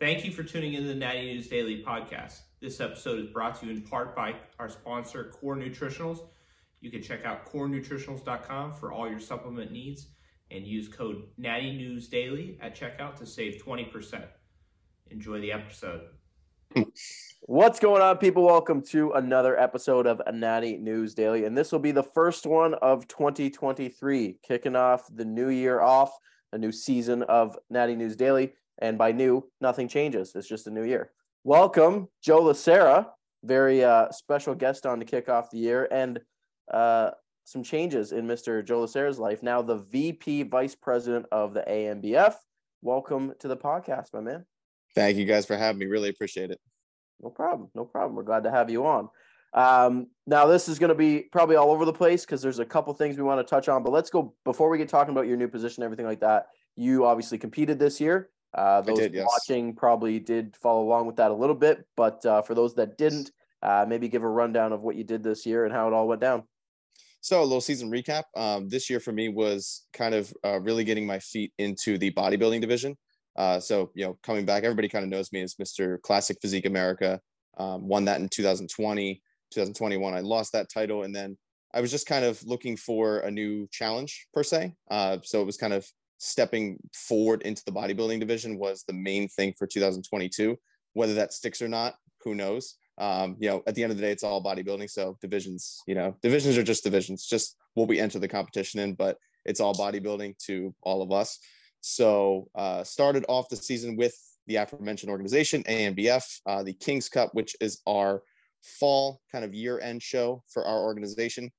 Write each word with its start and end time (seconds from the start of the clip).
Thank 0.00 0.24
you 0.24 0.30
for 0.30 0.44
tuning 0.44 0.74
in 0.74 0.82
to 0.82 0.88
the 0.88 0.94
Natty 0.94 1.34
News 1.34 1.48
Daily 1.48 1.82
podcast. 1.82 2.42
This 2.60 2.80
episode 2.80 3.18
is 3.18 3.26
brought 3.26 3.58
to 3.58 3.66
you 3.66 3.72
in 3.72 3.82
part 3.82 4.14
by 4.14 4.36
our 4.60 4.68
sponsor, 4.68 5.24
Core 5.24 5.56
Nutritionals. 5.56 6.20
You 6.80 6.92
can 6.92 7.02
check 7.02 7.24
out 7.24 7.50
corenutritionals.com 7.50 8.74
for 8.74 8.92
all 8.92 9.10
your 9.10 9.18
supplement 9.18 9.72
needs 9.72 10.06
and 10.52 10.64
use 10.64 10.86
code 10.86 11.24
Natty 11.36 11.72
News 11.72 12.06
Daily 12.06 12.58
at 12.60 12.78
checkout 12.78 13.16
to 13.16 13.26
save 13.26 13.60
20%. 13.60 14.22
Enjoy 15.10 15.40
the 15.40 15.50
episode. 15.50 16.02
What's 17.40 17.80
going 17.80 18.00
on, 18.00 18.18
people? 18.18 18.46
Welcome 18.46 18.82
to 18.90 19.10
another 19.14 19.58
episode 19.58 20.06
of 20.06 20.22
Natty 20.32 20.76
News 20.76 21.12
Daily. 21.12 21.44
And 21.44 21.58
this 21.58 21.72
will 21.72 21.80
be 21.80 21.90
the 21.90 22.04
first 22.04 22.46
one 22.46 22.74
of 22.74 23.08
2023, 23.08 24.38
kicking 24.44 24.76
off 24.76 25.08
the 25.12 25.24
new 25.24 25.48
year 25.48 25.80
off, 25.80 26.16
a 26.52 26.58
new 26.58 26.70
season 26.70 27.24
of 27.24 27.58
Natty 27.68 27.96
News 27.96 28.14
Daily. 28.14 28.52
And 28.80 28.96
by 28.96 29.12
new, 29.12 29.48
nothing 29.60 29.88
changes. 29.88 30.32
It's 30.34 30.48
just 30.48 30.66
a 30.66 30.70
new 30.70 30.84
year. 30.84 31.10
Welcome, 31.44 32.08
Joe 32.22 32.42
Lacerra, 32.42 33.06
very 33.44 33.84
uh, 33.84 34.10
special 34.10 34.54
guest 34.54 34.86
on 34.86 34.98
to 35.00 35.04
kick 35.04 35.28
off 35.28 35.50
the 35.50 35.58
year, 35.58 35.88
and 35.90 36.20
uh, 36.72 37.10
some 37.44 37.62
changes 37.62 38.12
in 38.12 38.26
Mr. 38.26 38.64
Joe 38.64 38.80
Lacerra's 38.80 39.18
life. 39.18 39.42
Now, 39.42 39.62
the 39.62 39.78
VP 39.78 40.44
Vice 40.44 40.74
President 40.74 41.26
of 41.32 41.54
the 41.54 41.62
ANBF. 41.62 42.34
Welcome 42.82 43.32
to 43.40 43.48
the 43.48 43.56
podcast, 43.56 44.12
my 44.12 44.20
man. 44.20 44.44
Thank 44.94 45.16
you 45.16 45.24
guys 45.24 45.46
for 45.46 45.56
having 45.56 45.78
me. 45.78 45.86
Really 45.86 46.10
appreciate 46.10 46.50
it. 46.50 46.60
No 47.20 47.30
problem. 47.30 47.70
No 47.74 47.84
problem. 47.84 48.14
We're 48.14 48.22
glad 48.22 48.44
to 48.44 48.50
have 48.50 48.70
you 48.70 48.86
on. 48.86 49.08
Um, 49.54 50.08
now, 50.26 50.46
this 50.46 50.68
is 50.68 50.78
going 50.78 50.90
to 50.90 50.94
be 50.94 51.22
probably 51.32 51.56
all 51.56 51.70
over 51.70 51.84
the 51.84 51.92
place 51.92 52.24
because 52.24 52.42
there's 52.42 52.58
a 52.58 52.64
couple 52.64 52.92
things 52.94 53.16
we 53.16 53.22
want 53.22 53.40
to 53.40 53.48
touch 53.48 53.68
on. 53.68 53.82
But 53.82 53.92
let's 53.92 54.10
go 54.10 54.34
before 54.44 54.68
we 54.68 54.78
get 54.78 54.88
talking 54.88 55.12
about 55.12 55.26
your 55.26 55.36
new 55.36 55.48
position, 55.48 55.82
everything 55.82 56.06
like 56.06 56.20
that. 56.20 56.48
You 56.76 57.06
obviously 57.06 57.38
competed 57.38 57.78
this 57.78 58.00
year. 58.00 58.28
Uh, 58.58 58.80
those 58.80 58.98
did, 58.98 59.14
yes. 59.14 59.24
watching 59.24 59.72
probably 59.72 60.18
did 60.18 60.56
follow 60.56 60.82
along 60.82 61.06
with 61.06 61.14
that 61.14 61.30
a 61.30 61.34
little 61.34 61.54
bit, 61.54 61.86
but 61.96 62.24
uh, 62.26 62.42
for 62.42 62.56
those 62.56 62.74
that 62.74 62.98
didn't, 62.98 63.30
uh, 63.62 63.86
maybe 63.88 64.08
give 64.08 64.24
a 64.24 64.28
rundown 64.28 64.72
of 64.72 64.80
what 64.80 64.96
you 64.96 65.04
did 65.04 65.22
this 65.22 65.46
year 65.46 65.64
and 65.64 65.72
how 65.72 65.86
it 65.86 65.94
all 65.94 66.08
went 66.08 66.20
down. 66.20 66.42
So 67.20 67.40
a 67.40 67.44
little 67.44 67.60
season 67.60 67.88
recap. 67.88 68.24
Um, 68.36 68.68
this 68.68 68.90
year 68.90 68.98
for 68.98 69.12
me 69.12 69.28
was 69.28 69.86
kind 69.92 70.12
of 70.12 70.32
uh, 70.44 70.58
really 70.60 70.82
getting 70.82 71.06
my 71.06 71.20
feet 71.20 71.52
into 71.58 71.98
the 71.98 72.10
bodybuilding 72.10 72.60
division. 72.60 72.96
Uh, 73.36 73.60
so 73.60 73.92
you 73.94 74.04
know, 74.04 74.18
coming 74.24 74.44
back, 74.44 74.64
everybody 74.64 74.88
kind 74.88 75.04
of 75.04 75.10
knows 75.10 75.30
me 75.30 75.40
as 75.40 75.54
Mr. 75.54 76.00
Classic 76.02 76.36
Physique 76.42 76.66
America. 76.66 77.20
Um, 77.58 77.86
won 77.86 78.06
that 78.06 78.20
in 78.20 78.28
2020, 78.28 79.22
2021. 79.52 80.14
I 80.14 80.20
lost 80.20 80.52
that 80.52 80.68
title, 80.68 81.04
and 81.04 81.14
then 81.14 81.38
I 81.72 81.80
was 81.80 81.92
just 81.92 82.08
kind 82.08 82.24
of 82.24 82.44
looking 82.44 82.76
for 82.76 83.20
a 83.20 83.30
new 83.30 83.68
challenge 83.70 84.26
per 84.34 84.42
se. 84.42 84.74
Uh, 84.90 85.18
so 85.22 85.40
it 85.40 85.44
was 85.44 85.56
kind 85.56 85.72
of 85.72 85.86
stepping 86.18 86.78
forward 86.92 87.42
into 87.42 87.64
the 87.64 87.72
bodybuilding 87.72 88.20
division 88.20 88.58
was 88.58 88.84
the 88.86 88.92
main 88.92 89.28
thing 89.28 89.54
for 89.56 89.66
2022. 89.66 90.56
Whether 90.92 91.14
that 91.14 91.32
sticks 91.32 91.62
or 91.62 91.68
not, 91.68 91.94
who 92.22 92.34
knows? 92.34 92.74
Um, 92.98 93.36
you 93.38 93.48
know, 93.48 93.62
at 93.66 93.76
the 93.76 93.84
end 93.84 93.92
of 93.92 93.96
the 93.96 94.02
day, 94.02 94.10
it's 94.10 94.24
all 94.24 94.42
bodybuilding. 94.42 94.90
So 94.90 95.16
divisions, 95.20 95.80
you 95.86 95.94
know, 95.94 96.16
divisions 96.20 96.58
are 96.58 96.64
just 96.64 96.82
divisions, 96.82 97.26
just 97.26 97.56
what 97.74 97.88
we 97.88 98.00
enter 98.00 98.18
the 98.18 98.28
competition 98.28 98.80
in, 98.80 98.94
but 98.94 99.16
it's 99.44 99.60
all 99.60 99.74
bodybuilding 99.74 100.36
to 100.46 100.74
all 100.82 101.00
of 101.00 101.12
us. 101.12 101.38
So 101.80 102.48
uh, 102.56 102.82
started 102.82 103.24
off 103.28 103.48
the 103.48 103.56
season 103.56 103.96
with 103.96 104.16
the 104.48 104.56
aforementioned 104.56 105.10
organization, 105.10 105.62
ANBF, 105.64 106.40
uh, 106.46 106.64
the 106.64 106.72
King's 106.72 107.08
Cup, 107.08 107.30
which 107.34 107.54
is 107.60 107.80
our 107.86 108.22
fall 108.62 109.20
kind 109.30 109.44
of 109.44 109.54
year 109.54 109.78
end 109.78 110.02
show 110.02 110.42
for 110.48 110.66
our 110.66 110.80
organization 110.80 111.52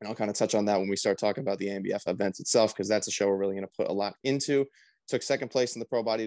and 0.00 0.08
I'll 0.08 0.14
kind 0.14 0.30
of 0.30 0.36
touch 0.36 0.54
on 0.54 0.64
that 0.66 0.78
when 0.78 0.88
we 0.88 0.96
start 0.96 1.18
talking 1.18 1.42
about 1.42 1.58
the 1.58 1.68
ANBF 1.68 2.08
events 2.08 2.40
itself, 2.40 2.74
because 2.74 2.88
that's 2.88 3.08
a 3.08 3.10
show 3.10 3.28
we're 3.28 3.36
really 3.36 3.54
going 3.54 3.66
to 3.66 3.72
put 3.76 3.90
a 3.90 3.92
lot 3.92 4.14
into. 4.24 4.64
Took 5.08 5.22
second 5.22 5.50
place 5.50 5.76
in 5.76 5.80
the 5.80 5.86
pro 5.86 6.02
body 6.02 6.26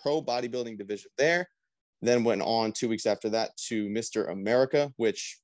pro 0.00 0.22
bodybuilding 0.22 0.78
division 0.78 1.10
there, 1.18 1.48
then 2.02 2.24
went 2.24 2.42
on 2.42 2.72
two 2.72 2.88
weeks 2.88 3.06
after 3.06 3.28
that 3.30 3.56
to 3.68 3.88
Mr. 3.88 4.30
America, 4.30 4.92
which 4.96 5.38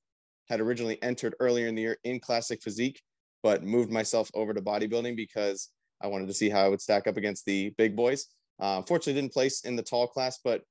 had 0.47 0.61
originally 0.61 1.01
entered 1.01 1.35
earlier 1.39 1.67
in 1.67 1.75
the 1.75 1.81
year 1.81 1.97
in 2.03 2.19
classic 2.19 2.61
physique, 2.61 3.01
but 3.43 3.63
moved 3.63 3.91
myself 3.91 4.29
over 4.33 4.53
to 4.53 4.61
bodybuilding 4.61 5.15
because 5.15 5.69
I 6.01 6.07
wanted 6.07 6.27
to 6.27 6.33
see 6.33 6.49
how 6.49 6.63
I 6.63 6.69
would 6.69 6.81
stack 6.81 7.07
up 7.07 7.17
against 7.17 7.45
the 7.45 7.73
big 7.77 7.95
boys. 7.95 8.27
Uh, 8.61 8.75
unfortunately, 8.77 9.19
didn't 9.19 9.33
place 9.33 9.65
in 9.65 9.75
the 9.75 9.83
tall 9.83 10.07
class, 10.07 10.39
but 10.43 10.61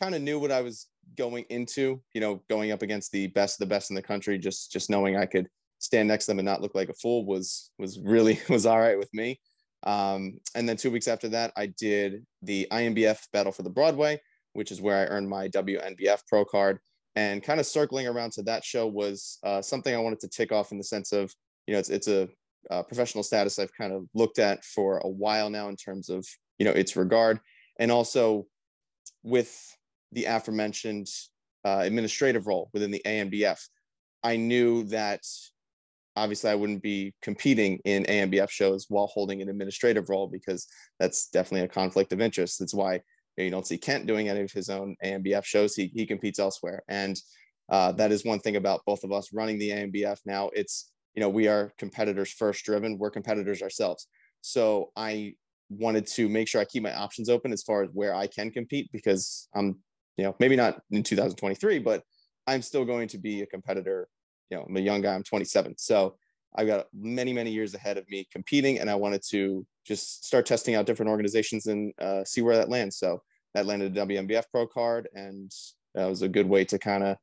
kind 0.00 0.14
of 0.14 0.22
knew 0.22 0.38
what 0.38 0.52
I 0.52 0.60
was 0.60 0.86
going 1.16 1.44
into. 1.48 2.00
You 2.14 2.20
know, 2.20 2.42
going 2.48 2.70
up 2.70 2.82
against 2.82 3.10
the 3.10 3.28
best 3.28 3.60
of 3.60 3.66
the 3.66 3.74
best 3.74 3.90
in 3.90 3.96
the 3.96 4.02
country, 4.02 4.38
just 4.38 4.70
just 4.70 4.90
knowing 4.90 5.16
I 5.16 5.26
could 5.26 5.48
stand 5.82 6.08
next 6.08 6.26
to 6.26 6.30
them 6.30 6.38
and 6.38 6.46
not 6.46 6.62
look 6.62 6.74
like 6.74 6.88
a 6.88 6.94
fool 6.94 7.26
was 7.26 7.70
was 7.78 7.98
really 8.00 8.40
was 8.48 8.66
all 8.66 8.80
right 8.80 8.98
with 8.98 9.12
me. 9.12 9.40
Um, 9.84 10.38
and 10.54 10.68
then 10.68 10.76
two 10.76 10.92
weeks 10.92 11.08
after 11.08 11.28
that, 11.30 11.52
I 11.56 11.66
did 11.66 12.24
the 12.40 12.68
INBF 12.70 13.18
Battle 13.32 13.50
for 13.50 13.62
the 13.62 13.70
Broadway, 13.70 14.20
which 14.52 14.70
is 14.70 14.80
where 14.80 14.96
I 14.96 15.10
earned 15.12 15.28
my 15.28 15.48
WNBF 15.48 16.20
Pro 16.28 16.44
card. 16.44 16.78
And 17.16 17.42
kind 17.42 17.58
of 17.58 17.66
circling 17.66 18.06
around 18.06 18.32
to 18.32 18.42
that 18.44 18.64
show 18.64 18.86
was 18.86 19.38
uh, 19.42 19.60
something 19.60 19.94
I 19.94 19.98
wanted 19.98 20.20
to 20.20 20.28
tick 20.28 20.52
off 20.52 20.70
in 20.70 20.78
the 20.78 20.84
sense 20.84 21.12
of, 21.12 21.34
you 21.66 21.74
know, 21.74 21.80
it's 21.80 21.90
it's 21.90 22.08
a 22.08 22.28
uh, 22.70 22.82
professional 22.84 23.24
status 23.24 23.58
I've 23.58 23.74
kind 23.74 23.92
of 23.92 24.06
looked 24.14 24.38
at 24.38 24.64
for 24.64 24.98
a 24.98 25.08
while 25.08 25.50
now 25.50 25.68
in 25.68 25.76
terms 25.76 26.08
of 26.08 26.24
you 26.58 26.64
know 26.64 26.72
its 26.72 26.96
regard, 26.96 27.40
and 27.78 27.90
also 27.90 28.46
with 29.22 29.52
the 30.12 30.24
aforementioned 30.24 31.08
uh, 31.64 31.80
administrative 31.82 32.46
role 32.46 32.70
within 32.72 32.90
the 32.90 33.02
ANBF, 33.04 33.60
I 34.22 34.36
knew 34.36 34.84
that 34.84 35.22
obviously 36.16 36.50
I 36.50 36.54
wouldn't 36.54 36.82
be 36.82 37.14
competing 37.22 37.80
in 37.84 38.04
ANBF 38.04 38.50
shows 38.50 38.86
while 38.88 39.06
holding 39.06 39.40
an 39.40 39.48
administrative 39.48 40.08
role 40.08 40.28
because 40.28 40.66
that's 40.98 41.28
definitely 41.28 41.64
a 41.64 41.68
conflict 41.68 42.12
of 42.12 42.20
interest. 42.20 42.58
That's 42.58 42.74
why 42.74 43.00
you 43.36 43.50
don't 43.50 43.66
see 43.66 43.78
Kent 43.78 44.06
doing 44.06 44.28
any 44.28 44.40
of 44.40 44.52
his 44.52 44.68
own 44.68 44.94
ANBF 45.04 45.44
shows. 45.44 45.74
He, 45.74 45.90
he 45.94 46.06
competes 46.06 46.38
elsewhere. 46.38 46.82
And 46.88 47.18
uh, 47.70 47.92
that 47.92 48.12
is 48.12 48.24
one 48.24 48.40
thing 48.40 48.56
about 48.56 48.82
both 48.86 49.04
of 49.04 49.12
us 49.12 49.32
running 49.32 49.58
the 49.58 49.70
ANBF 49.70 50.18
now. 50.26 50.50
It's, 50.54 50.90
you 51.14 51.20
know, 51.20 51.28
we 51.28 51.48
are 51.48 51.72
competitors 51.78 52.32
first 52.32 52.64
driven. 52.64 52.98
We're 52.98 53.10
competitors 53.10 53.62
ourselves. 53.62 54.06
So 54.42 54.90
I 54.96 55.34
wanted 55.70 56.06
to 56.06 56.28
make 56.28 56.48
sure 56.48 56.60
I 56.60 56.66
keep 56.66 56.82
my 56.82 56.94
options 56.94 57.30
open 57.30 57.52
as 57.52 57.62
far 57.62 57.82
as 57.82 57.90
where 57.92 58.14
I 58.14 58.26
can 58.26 58.50
compete 58.50 58.90
because 58.92 59.48
I'm, 59.54 59.78
you 60.16 60.24
know, 60.24 60.36
maybe 60.38 60.56
not 60.56 60.80
in 60.90 61.02
2023, 61.02 61.78
but 61.78 62.02
I'm 62.46 62.60
still 62.60 62.84
going 62.84 63.08
to 63.08 63.18
be 63.18 63.40
a 63.40 63.46
competitor 63.46 64.08
you 64.52 64.58
know, 64.58 64.66
I'm 64.68 64.76
a 64.76 64.80
young 64.80 65.00
guy, 65.00 65.14
I'm 65.14 65.22
27. 65.22 65.78
So 65.78 66.16
I've 66.54 66.66
got 66.66 66.88
many, 66.92 67.32
many 67.32 67.50
years 67.50 67.72
ahead 67.74 67.96
of 67.96 68.06
me 68.10 68.28
competing, 68.30 68.80
and 68.80 68.90
I 68.90 68.94
wanted 68.94 69.22
to 69.30 69.66
just 69.86 70.26
start 70.26 70.44
testing 70.44 70.74
out 70.74 70.84
different 70.84 71.08
organizations 71.08 71.66
and 71.68 71.94
uh, 71.98 72.22
see 72.24 72.42
where 72.42 72.56
that 72.56 72.68
lands. 72.68 72.98
So 72.98 73.22
that 73.54 73.64
landed 73.64 73.96
a 73.96 74.06
WNBF 74.06 74.44
Pro 74.50 74.66
card, 74.66 75.08
and 75.14 75.50
that 75.94 76.04
was 76.04 76.20
a 76.20 76.28
good 76.28 76.46
way 76.46 76.66
to 76.66 76.78
kind 76.78 77.02
of, 77.02 77.16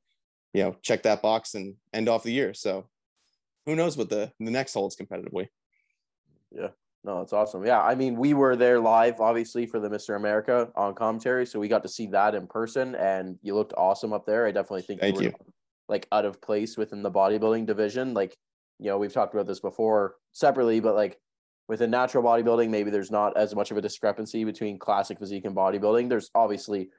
you 0.55 0.63
know, 0.63 0.75
check 0.81 1.03
that 1.03 1.21
box 1.21 1.53
and 1.53 1.75
end 1.93 2.09
off 2.09 2.23
the 2.23 2.31
year. 2.31 2.55
So 2.55 2.89
who 3.67 3.75
knows 3.75 3.95
what 3.95 4.09
the 4.09 4.31
the 4.39 4.49
next 4.49 4.73
holds 4.73 4.95
competitively. 4.95 5.49
Yeah, 6.51 6.69
no, 7.03 7.21
it's 7.21 7.33
awesome. 7.33 7.63
Yeah, 7.63 7.79
I 7.79 7.93
mean, 7.93 8.15
we 8.15 8.33
were 8.33 8.55
there 8.55 8.79
live, 8.79 9.21
obviously, 9.21 9.67
for 9.67 9.79
the 9.79 9.89
Mr. 9.89 10.15
America 10.15 10.69
on 10.75 10.95
commentary, 10.95 11.45
so 11.45 11.59
we 11.59 11.67
got 11.67 11.83
to 11.83 11.89
see 11.89 12.07
that 12.07 12.33
in 12.33 12.47
person, 12.47 12.95
and 12.95 13.37
you 13.43 13.53
looked 13.53 13.73
awesome 13.77 14.13
up 14.13 14.25
there. 14.25 14.47
I 14.47 14.51
definitely 14.51 14.81
think 14.81 15.01
thank 15.01 15.21
you, 15.21 15.27
you 15.27 15.33
like 15.89 16.07
out 16.11 16.25
of 16.25 16.41
place 16.41 16.77
within 16.77 17.03
the 17.03 17.11
bodybuilding 17.11 17.65
division. 17.65 18.13
Like, 18.13 18.37
you 18.79 18.87
know, 18.87 18.97
we've 18.97 19.13
talked 19.13 19.33
about 19.33 19.47
this 19.47 19.59
before 19.59 20.15
separately, 20.33 20.79
but 20.79 20.95
like 20.95 21.17
within 21.67 21.91
natural 21.91 22.23
bodybuilding, 22.23 22.69
maybe 22.69 22.91
there's 22.91 23.11
not 23.11 23.35
as 23.35 23.55
much 23.55 23.71
of 23.71 23.77
a 23.77 23.81
discrepancy 23.81 24.43
between 24.43 24.79
classic 24.79 25.19
physique 25.19 25.45
and 25.45 25.55
bodybuilding. 25.55 26.09
There's 26.09 26.29
obviously, 26.33 26.89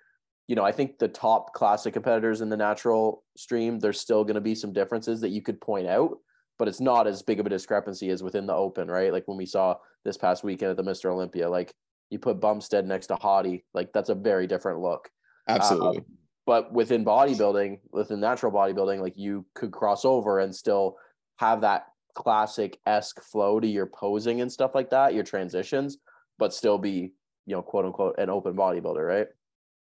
you 0.49 0.57
know, 0.57 0.65
I 0.65 0.73
think 0.73 0.99
the 0.99 1.09
top 1.09 1.55
classic 1.55 1.95
competitors 1.95 2.41
in 2.41 2.49
the 2.49 2.57
natural 2.57 3.25
stream, 3.37 3.79
there's 3.79 4.01
still 4.01 4.25
going 4.25 4.35
to 4.35 4.41
be 4.41 4.55
some 4.55 4.73
differences 4.73 5.21
that 5.21 5.31
you 5.31 5.43
could 5.43 5.61
point 5.61 5.87
out, 5.87 6.19
but 6.59 6.69
it's 6.69 6.81
not 6.81 7.07
as 7.07 7.23
big 7.23 7.41
of 7.41 7.47
a 7.47 7.51
discrepancy 7.51 8.11
as 8.11 8.23
within 8.23 8.47
the 8.47 8.55
open, 8.55 8.89
right? 8.89 9.13
Like 9.13 9.27
when 9.27 9.39
we 9.39 9.47
saw 9.47 9.77
this 10.05 10.17
past 10.17 10.45
weekend 10.45 10.71
at 10.71 10.77
the 10.77 10.85
Mr. 10.85 11.07
Olympia, 11.11 11.49
like 11.49 11.73
you 12.11 12.19
put 12.19 12.41
Bumstead 12.41 12.87
next 12.87 13.07
to 13.09 13.17
Hadi, 13.17 13.65
like 13.73 13.93
that's 13.93 14.09
a 14.09 14.15
very 14.15 14.47
different 14.47 14.81
look. 14.81 15.09
Absolutely. 15.49 15.99
Um, 15.99 16.05
but 16.47 16.73
within 16.73 17.05
bodybuilding 17.05 17.79
within 17.93 18.21
natural 18.21 18.53
bodybuilding 18.53 19.01
like 19.01 19.17
you 19.17 19.45
could 19.55 19.71
cross 19.71 20.05
over 20.05 20.41
and 20.41 20.55
still 20.55 20.97
have 21.37 21.61
that 21.61 21.87
classic 22.15 22.79
esque 22.87 23.23
flow 23.23 23.61
to 23.61 23.67
your 23.67 23.87
posing 23.87 24.41
and 24.41 24.51
stuff 24.51 24.75
like 24.75 24.91
that 24.91 25.15
your 25.15 25.25
transitions 25.25 25.99
but 26.39 26.53
still 26.53 26.79
be 26.79 27.13
you 27.47 27.55
know 27.55 27.63
quote 27.63 27.85
unquote 27.85 28.19
an 28.19 28.31
open 28.31 28.55
bodybuilder 28.55 29.07
right? 29.07 29.27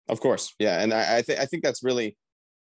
Of 0.09 0.19
course. 0.19 0.53
Yeah 0.59 0.81
and 0.81 0.93
i 0.93 1.17
i, 1.17 1.21
th- 1.21 1.39
I 1.39 1.45
think 1.45 1.63
that's 1.63 1.83
really 1.83 2.17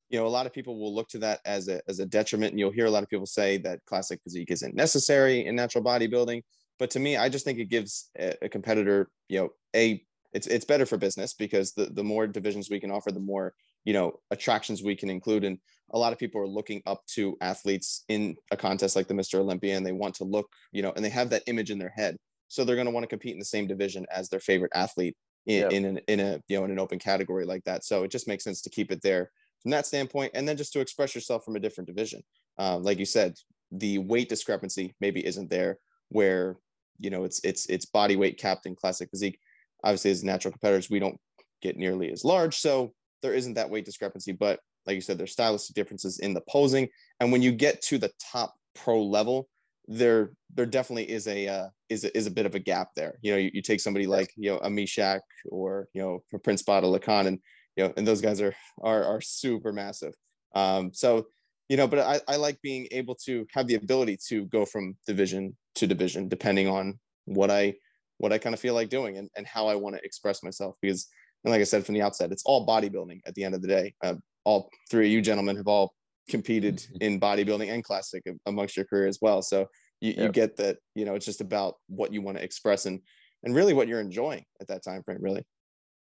you 0.09 0.19
know 0.19 0.27
a 0.27 0.29
lot 0.29 0.45
of 0.45 0.53
people 0.53 0.79
will 0.79 0.93
look 0.93 1.09
to 1.09 1.19
that 1.19 1.39
as 1.45 1.67
a 1.67 1.81
as 1.87 1.99
a 1.99 2.05
detriment 2.05 2.51
and 2.51 2.59
you'll 2.59 2.71
hear 2.71 2.85
a 2.85 2.91
lot 2.91 3.03
of 3.03 3.09
people 3.09 3.25
say 3.25 3.57
that 3.59 3.79
classic 3.85 4.19
physique 4.23 4.51
isn't 4.51 4.75
necessary 4.75 5.45
in 5.45 5.55
natural 5.55 5.83
bodybuilding 5.83 6.41
but 6.77 6.89
to 6.91 6.99
me 6.99 7.17
i 7.17 7.27
just 7.29 7.45
think 7.45 7.59
it 7.59 7.69
gives 7.69 8.09
a, 8.19 8.35
a 8.43 8.49
competitor 8.49 9.09
you 9.29 9.39
know 9.39 9.49
a 9.75 10.03
it's 10.33 10.47
it's 10.47 10.65
better 10.65 10.85
for 10.85 10.97
business 10.97 11.33
because 11.33 11.73
the 11.73 11.85
the 11.85 12.03
more 12.03 12.27
divisions 12.27 12.69
we 12.69 12.79
can 12.79 12.91
offer 12.91 13.11
the 13.11 13.19
more 13.19 13.53
you 13.85 13.93
know 13.93 14.13
attractions 14.31 14.83
we 14.83 14.95
can 14.95 15.09
include 15.09 15.43
and 15.43 15.57
a 15.91 15.97
lot 15.97 16.13
of 16.13 16.19
people 16.19 16.41
are 16.41 16.47
looking 16.47 16.81
up 16.85 17.01
to 17.05 17.37
athletes 17.41 18.03
in 18.09 18.35
a 18.51 18.57
contest 18.57 18.95
like 18.95 19.07
the 19.07 19.13
mr 19.13 19.35
olympia 19.35 19.75
and 19.75 19.85
they 19.85 19.91
want 19.91 20.15
to 20.15 20.23
look 20.23 20.47
you 20.71 20.81
know 20.81 20.91
and 20.95 21.03
they 21.03 21.09
have 21.09 21.29
that 21.29 21.43
image 21.47 21.71
in 21.71 21.77
their 21.77 21.93
head 21.95 22.17
so 22.47 22.63
they're 22.63 22.75
going 22.75 22.85
to 22.85 22.91
want 22.91 23.03
to 23.03 23.07
compete 23.07 23.33
in 23.33 23.39
the 23.39 23.45
same 23.45 23.65
division 23.65 24.05
as 24.11 24.29
their 24.29 24.39
favorite 24.39 24.71
athlete 24.75 25.15
in, 25.45 25.71
in 25.71 25.85
an 25.85 25.99
in 26.07 26.19
a 26.19 26.39
you 26.47 26.57
know 26.57 26.65
in 26.65 26.71
an 26.71 26.79
open 26.79 26.99
category 26.99 27.45
like 27.45 27.63
that. 27.65 27.83
So 27.83 28.03
it 28.03 28.11
just 28.11 28.27
makes 28.27 28.43
sense 28.43 28.61
to 28.61 28.69
keep 28.69 28.91
it 28.91 29.01
there 29.01 29.31
from 29.61 29.71
that 29.71 29.85
standpoint, 29.85 30.31
and 30.33 30.47
then 30.47 30.57
just 30.57 30.73
to 30.73 30.79
express 30.79 31.15
yourself 31.15 31.43
from 31.43 31.55
a 31.55 31.59
different 31.59 31.87
division. 31.87 32.21
Um, 32.57 32.83
like 32.83 32.99
you 32.99 33.05
said, 33.05 33.35
the 33.71 33.97
weight 33.97 34.29
discrepancy 34.29 34.93
maybe 35.01 35.25
isn't 35.25 35.49
there 35.49 35.79
where 36.09 36.57
you 36.99 37.09
know 37.09 37.23
it's 37.23 37.41
it's 37.43 37.65
it's 37.67 37.85
body 37.85 38.15
weight 38.15 38.37
capped 38.37 38.65
in 38.65 38.75
classic 38.75 39.09
physique. 39.09 39.39
Obviously, 39.83 40.11
as 40.11 40.23
natural 40.23 40.51
competitors, 40.51 40.89
we 40.89 40.99
don't 40.99 41.17
get 41.61 41.77
nearly 41.77 42.11
as 42.11 42.23
large, 42.23 42.57
so 42.57 42.93
there 43.23 43.33
isn't 43.33 43.55
that 43.55 43.69
weight 43.69 43.85
discrepancy. 43.85 44.33
But 44.33 44.59
like 44.85 44.93
you 44.93 45.01
said, 45.01 45.17
there's 45.17 45.31
stylistic 45.31 45.75
differences 45.75 46.19
in 46.19 46.35
the 46.35 46.41
posing, 46.47 46.89
and 47.19 47.31
when 47.31 47.41
you 47.41 47.51
get 47.51 47.81
to 47.83 47.97
the 47.97 48.11
top 48.31 48.53
pro 48.75 49.01
level, 49.01 49.49
there 49.87 50.33
there 50.53 50.67
definitely 50.67 51.09
is 51.09 51.27
a 51.27 51.47
uh, 51.47 51.67
is 51.89 52.03
a, 52.03 52.15
is 52.15 52.27
a 52.27 52.31
bit 52.31 52.45
of 52.45 52.53
a 52.53 52.59
gap 52.59 52.89
there. 52.95 53.17
You 53.21 53.31
know, 53.31 53.37
you, 53.37 53.49
you 53.55 53.61
take 53.63 53.79
somebody 53.79 54.05
like 54.05 54.29
you 54.37 54.51
know 54.51 54.59
a 54.59 54.69
Meshach 54.69 55.21
or 55.49 55.87
you 55.93 56.01
know 56.01 56.39
Prince 56.43 56.61
Bada 56.61 57.25
and 57.25 57.39
you 57.75 57.85
know, 57.85 57.93
and 57.97 58.07
those 58.07 58.21
guys 58.21 58.41
are 58.41 58.55
are 58.81 59.03
are 59.03 59.21
super 59.21 59.73
massive. 59.73 60.13
Um, 60.53 60.91
so 60.93 61.27
you 61.69 61.77
know, 61.77 61.87
but 61.87 61.99
I, 61.99 62.19
I 62.27 62.35
like 62.35 62.61
being 62.61 62.87
able 62.91 63.15
to 63.25 63.47
have 63.53 63.67
the 63.67 63.75
ability 63.75 64.17
to 64.27 64.45
go 64.45 64.65
from 64.65 64.95
division 65.07 65.57
to 65.75 65.87
division 65.87 66.27
depending 66.27 66.67
on 66.67 66.99
what 67.25 67.49
I 67.49 67.75
what 68.17 68.31
I 68.31 68.37
kind 68.37 68.53
of 68.53 68.59
feel 68.59 68.73
like 68.73 68.89
doing 68.89 69.17
and, 69.17 69.29
and 69.35 69.47
how 69.47 69.67
I 69.67 69.75
want 69.75 69.95
to 69.95 70.05
express 70.05 70.43
myself 70.43 70.75
because 70.81 71.07
and 71.43 71.51
like 71.51 71.61
I 71.61 71.65
said 71.65 71.85
from 71.85 71.95
the 71.95 72.01
outset, 72.01 72.31
it's 72.31 72.43
all 72.45 72.65
bodybuilding 72.65 73.21
at 73.25 73.35
the 73.35 73.43
end 73.43 73.55
of 73.55 73.61
the 73.61 73.67
day. 73.67 73.93
Uh, 74.03 74.15
all 74.45 74.69
three 74.89 75.07
of 75.07 75.11
you 75.11 75.21
gentlemen 75.21 75.55
have 75.57 75.67
all 75.67 75.93
competed 76.29 76.75
Mm-hmm. 76.77 76.95
in 77.01 77.19
bodybuilding 77.19 77.69
and 77.71 77.83
classic 77.83 78.23
amongst 78.45 78.75
your 78.77 78.85
career 78.85 79.07
as 79.07 79.19
well. 79.21 79.41
So 79.41 79.67
you, 80.01 80.13
you 80.17 80.29
get 80.29 80.55
that, 80.57 80.77
you 80.95 81.05
know, 81.05 81.15
it's 81.15 81.25
just 81.25 81.41
about 81.41 81.75
what 81.87 82.13
you 82.13 82.21
want 82.21 82.37
to 82.37 82.43
express 82.43 82.85
and 82.85 82.99
and 83.43 83.53
really 83.53 83.73
what 83.73 83.89
you're 83.89 83.99
enjoying 83.99 84.45
at 84.61 84.67
that 84.67 84.83
time 84.83 85.03
frame, 85.03 85.17
really. 85.21 85.43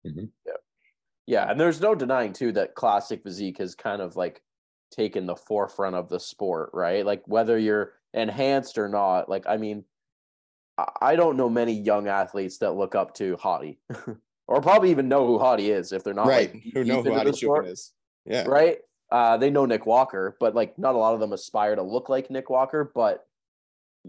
Yeah, 0.03 0.23
Yeah. 1.27 1.51
and 1.51 1.59
there's 1.59 1.79
no 1.81 1.93
denying 1.93 2.33
too 2.33 2.51
that 2.53 2.73
classic 2.73 3.21
physique 3.21 3.59
has 3.59 3.75
kind 3.75 4.01
of 4.01 4.15
like 4.15 4.41
taken 4.91 5.25
the 5.27 5.35
forefront 5.35 5.95
of 5.95 6.09
the 6.09 6.19
sport, 6.19 6.71
right? 6.73 7.05
Like 7.05 7.21
whether 7.27 7.57
you're 7.59 7.93
enhanced 8.13 8.77
or 8.79 8.89
not, 8.89 9.29
like 9.29 9.45
I 9.47 9.57
mean, 9.57 9.83
I- 10.79 10.91
I 11.01 11.15
don't 11.15 11.37
know 11.37 11.49
many 11.49 11.73
young 11.73 12.07
athletes 12.07 12.57
that 12.59 12.71
look 12.75 12.95
up 12.95 13.13
to 13.15 13.35
Hadi, 13.37 13.79
or 14.47 14.61
probably 14.61 14.91
even 14.91 15.07
know 15.07 15.27
who 15.27 15.39
Hadi 15.39 15.71
is 15.71 15.91
if 15.91 16.03
they're 16.03 16.13
not 16.13 16.27
right. 16.27 16.53
like 16.53 16.63
Who 16.73 16.83
know 16.83 17.03
who 17.03 17.33
sport, 17.33 17.65
Choopan 17.65 17.71
is. 17.71 17.93
Yeah. 18.25 18.43
right? 18.43 18.77
Uh, 19.11 19.37
they 19.37 19.49
know 19.49 19.65
Nick 19.65 19.85
Walker, 19.85 20.35
but 20.39 20.55
like 20.55 20.77
not 20.77 20.95
a 20.95 20.97
lot 20.97 21.13
of 21.13 21.19
them 21.19 21.33
aspire 21.33 21.75
to 21.75 21.83
look 21.83 22.09
like 22.09 22.29
Nick 22.29 22.49
Walker, 22.49 22.91
but 22.93 23.25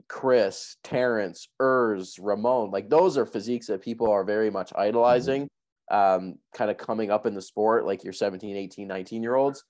Chris, 0.08 0.76
Terrence, 0.84 1.48
Urs, 1.60 2.18
Ramon, 2.20 2.70
like 2.70 2.88
those 2.88 3.16
are 3.16 3.26
physiques 3.26 3.66
that 3.66 3.82
people 3.82 4.10
are 4.10 4.24
very 4.24 4.50
much 4.50 4.72
idolizing, 4.76 5.48
um, 5.90 6.38
kind 6.54 6.70
of 6.70 6.76
coming 6.76 7.10
up 7.10 7.26
in 7.26 7.34
the 7.34 7.42
sport, 7.42 7.84
like 7.84 8.04
your 8.04 8.12
17, 8.12 8.56
18, 8.56 8.86
19 8.86 9.22
year 9.22 9.34
olds. 9.34 9.64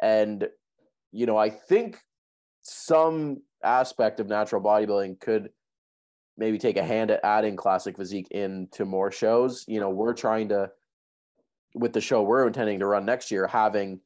And, 0.00 0.48
you 1.12 1.26
know, 1.26 1.36
I 1.36 1.50
think 1.50 1.98
some 2.62 3.42
aspect 3.62 4.20
of 4.20 4.28
natural 4.28 4.62
bodybuilding 4.62 5.20
could 5.20 5.50
maybe 6.36 6.58
take 6.58 6.76
a 6.76 6.84
hand 6.84 7.10
at 7.10 7.20
adding 7.24 7.56
classic 7.56 7.96
physique 7.96 8.28
into 8.30 8.84
more 8.84 9.10
shows. 9.12 9.64
You 9.68 9.80
know, 9.80 9.90
we're 9.90 10.14
trying 10.14 10.48
to, 10.48 10.70
with 11.74 11.92
the 11.92 12.00
show 12.00 12.22
we're 12.22 12.46
intending 12.46 12.80
to 12.80 12.86
run 12.86 13.04
next 13.04 13.30
year, 13.30 13.46
having 13.46 14.00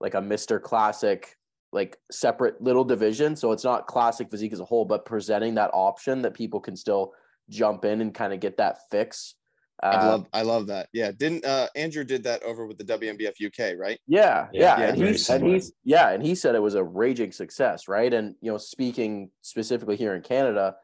like 0.00 0.14
a 0.14 0.20
Mr. 0.20 0.60
Classic 0.60 1.36
like 1.72 1.98
separate 2.10 2.62
little 2.62 2.84
division. 2.84 3.36
So 3.36 3.52
it's 3.52 3.64
not 3.64 3.86
classic 3.86 4.30
physique 4.30 4.52
as 4.52 4.60
a 4.60 4.64
whole, 4.64 4.84
but 4.84 5.04
presenting 5.04 5.54
that 5.56 5.70
option 5.74 6.22
that 6.22 6.32
people 6.34 6.60
can 6.60 6.76
still 6.76 7.12
jump 7.50 7.84
in 7.84 8.00
and 8.00 8.14
kind 8.14 8.32
of 8.32 8.40
get 8.40 8.56
that 8.58 8.78
fix. 8.90 9.34
I 9.82 9.90
Uh, 9.96 10.06
love 10.06 10.26
I 10.32 10.42
love 10.42 10.66
that. 10.68 10.88
Yeah. 10.94 11.12
Didn't 11.12 11.44
uh 11.44 11.66
Andrew 11.76 12.02
did 12.04 12.22
that 12.22 12.42
over 12.44 12.66
with 12.66 12.78
the 12.78 12.84
WNBF 12.84 13.34
UK, 13.44 13.78
right? 13.78 13.98
yeah, 14.06 14.48
yeah, 14.52 14.60
Yeah, 14.60 14.78
yeah, 14.80 14.88
and 14.88 14.98
very 14.98 15.12
he's 15.12 15.28
and 15.28 15.46
he's 15.46 15.72
yeah, 15.84 16.10
and 16.10 16.22
he 16.22 16.34
said 16.34 16.54
it 16.54 16.62
was 16.62 16.76
a 16.76 16.84
raging 16.84 17.30
success, 17.32 17.86
right? 17.88 18.12
And 18.14 18.34
you 18.40 18.50
know, 18.50 18.56
speaking 18.58 19.30
specifically 19.42 19.96
here 19.96 20.14
in 20.14 20.22
Canada, 20.22 20.76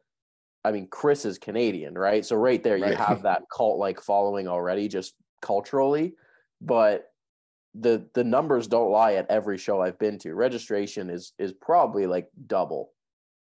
I 0.64 0.70
mean, 0.72 0.86
Chris 0.88 1.24
is 1.24 1.38
Canadian, 1.38 1.94
right? 1.94 2.24
So 2.24 2.36
right 2.36 2.62
there, 2.62 2.76
you 2.76 2.94
have 2.96 3.22
that 3.22 3.42
cult 3.56 3.78
like 3.78 4.00
following 4.00 4.46
already, 4.46 4.88
just 4.88 5.14
culturally. 5.40 6.14
But 6.60 7.08
the 7.74 8.06
the 8.14 8.22
numbers 8.24 8.66
don't 8.66 8.90
lie 8.90 9.14
at 9.14 9.30
every 9.30 9.58
show 9.58 9.80
I've 9.80 9.98
been 9.98 10.18
to. 10.20 10.34
Registration 10.34 11.10
is 11.10 11.32
is 11.38 11.52
probably 11.52 12.06
like 12.06 12.28
double 12.46 12.92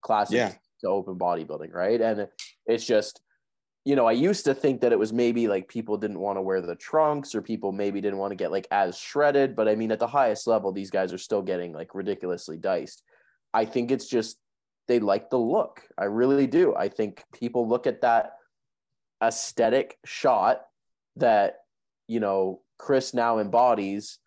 classic 0.01 0.35
Yeah. 0.35 0.53
to 0.81 0.87
open 0.87 1.15
bodybuilding, 1.17 1.73
right? 1.73 1.99
And 1.99 2.27
it's 2.65 2.85
just, 2.85 3.21
you 3.83 3.95
know, 3.95 4.05
I 4.05 4.11
used 4.11 4.45
to 4.45 4.53
think 4.53 4.81
that 4.81 4.91
it 4.91 4.99
was 4.99 5.11
maybe 5.11 5.47
like 5.47 5.67
people 5.67 5.97
didn't 5.97 6.19
want 6.19 6.37
to 6.37 6.41
wear 6.41 6.61
the 6.61 6.75
trunks 6.75 7.33
or 7.33 7.41
people 7.41 7.71
maybe 7.71 7.99
didn't 8.01 8.19
want 8.19 8.31
to 8.31 8.35
get 8.35 8.51
like 8.51 8.67
as 8.69 8.97
shredded, 8.97 9.55
but 9.55 9.67
I 9.67 9.75
mean 9.75 9.91
at 9.91 9.99
the 9.99 10.07
highest 10.07 10.45
level 10.45 10.71
these 10.71 10.91
guys 10.91 11.13
are 11.13 11.17
still 11.17 11.41
getting 11.41 11.73
like 11.73 11.95
ridiculously 11.95 12.57
diced. 12.57 13.01
I 13.53 13.65
think 13.65 13.91
it's 13.91 14.07
just 14.07 14.37
they 14.88 15.00
like 15.00 15.30
the 15.30 15.38
look. 15.39 15.84
I 15.98 16.06
really 16.06 16.48
do. 16.48 16.75
I 16.75 16.89
think 16.89 17.24
people 17.34 17.68
look 17.68 17.88
at 17.88 18.01
that 18.01 18.34
aesthetic 19.24 19.98
shot 20.06 20.62
that, 21.18 21.57
you 22.07 22.19
know, 22.19 22.62
Chris 22.78 23.13
now 23.13 23.39
embodies 23.39 24.19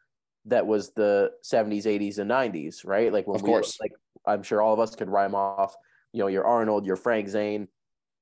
that 0.46 0.66
was 0.66 0.90
the 0.92 1.30
70s, 1.44 1.84
80s, 1.84 2.18
and 2.18 2.30
90s, 2.30 2.86
right? 2.86 3.12
Like 3.12 3.26
when 3.26 3.36
Of 3.36 3.42
we 3.42 3.48
course. 3.50 3.78
like 3.80 3.92
I'm 4.26 4.42
sure 4.42 4.60
all 4.60 4.74
of 4.74 4.80
us 4.80 4.94
could 4.94 5.08
rhyme 5.08 5.34
off, 5.34 5.74
you 6.12 6.20
know, 6.20 6.26
your 6.26 6.44
Arnold, 6.44 6.86
your 6.86 6.96
Frank 6.96 7.28
Zane, 7.28 7.68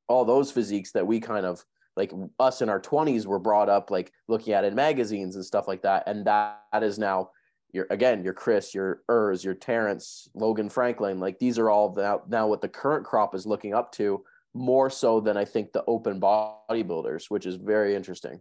all 0.08 0.25
those 0.25 0.50
physiques 0.50 0.93
that 0.93 1.06
we 1.06 1.20
kind 1.20 1.46
of 1.46 1.64
like 1.96 2.12
us 2.38 2.62
in 2.62 2.69
our 2.69 2.81
20s 2.81 3.26
were 3.26 3.40
brought 3.40 3.69
up 3.69 3.90
like 3.90 4.12
looking 4.29 4.52
at 4.52 4.64
in 4.64 4.75
magazines 4.75 5.35
and 5.35 5.44
stuff 5.44 5.67
like 5.67 5.82
that. 5.82 6.05
And 6.06 6.25
that, 6.26 6.61
that 6.73 6.82
is 6.85 6.99
now 6.99 7.31
your 7.72 7.86
again, 7.90 8.24
your 8.24 8.32
Chris, 8.32 8.74
your 8.74 9.02
Urs, 9.08 9.44
your 9.44 9.54
Terrence, 9.54 10.28
Logan 10.34 10.68
Franklin, 10.70 11.20
like 11.20 11.38
these 11.38 11.58
are 11.58 11.70
all 11.70 11.94
now, 11.94 12.22
now 12.28 12.46
what 12.46 12.60
the 12.60 12.68
current 12.68 13.04
crop 13.04 13.34
is 13.34 13.46
looking 13.46 13.74
up 13.74 13.92
to 13.92 14.24
more 14.54 14.90
so 14.90 15.20
than 15.20 15.36
I 15.36 15.44
think 15.44 15.72
the 15.72 15.84
open 15.86 16.20
bodybuilders, 16.20 17.24
which 17.28 17.46
is 17.46 17.56
very 17.56 17.94
interesting. 17.94 18.40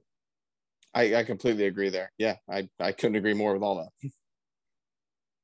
I, 0.94 1.15
I 1.15 1.24
completely 1.24 1.65
agree 1.65 1.89
there. 1.89 2.12
Yeah, 2.18 2.38
I, 2.50 2.69
I 2.79 2.91
couldn't 2.91 3.18
agree 3.18 3.33
more 3.33 3.53
with 3.53 3.63
all 3.63 3.75
that. 3.75 4.12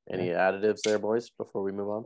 Any 0.11 0.29
additives 0.29 0.81
there, 0.83 0.99
boys, 0.99 1.29
before 1.37 1.63
we 1.63 1.71
move 1.71 1.89
on? 1.89 2.05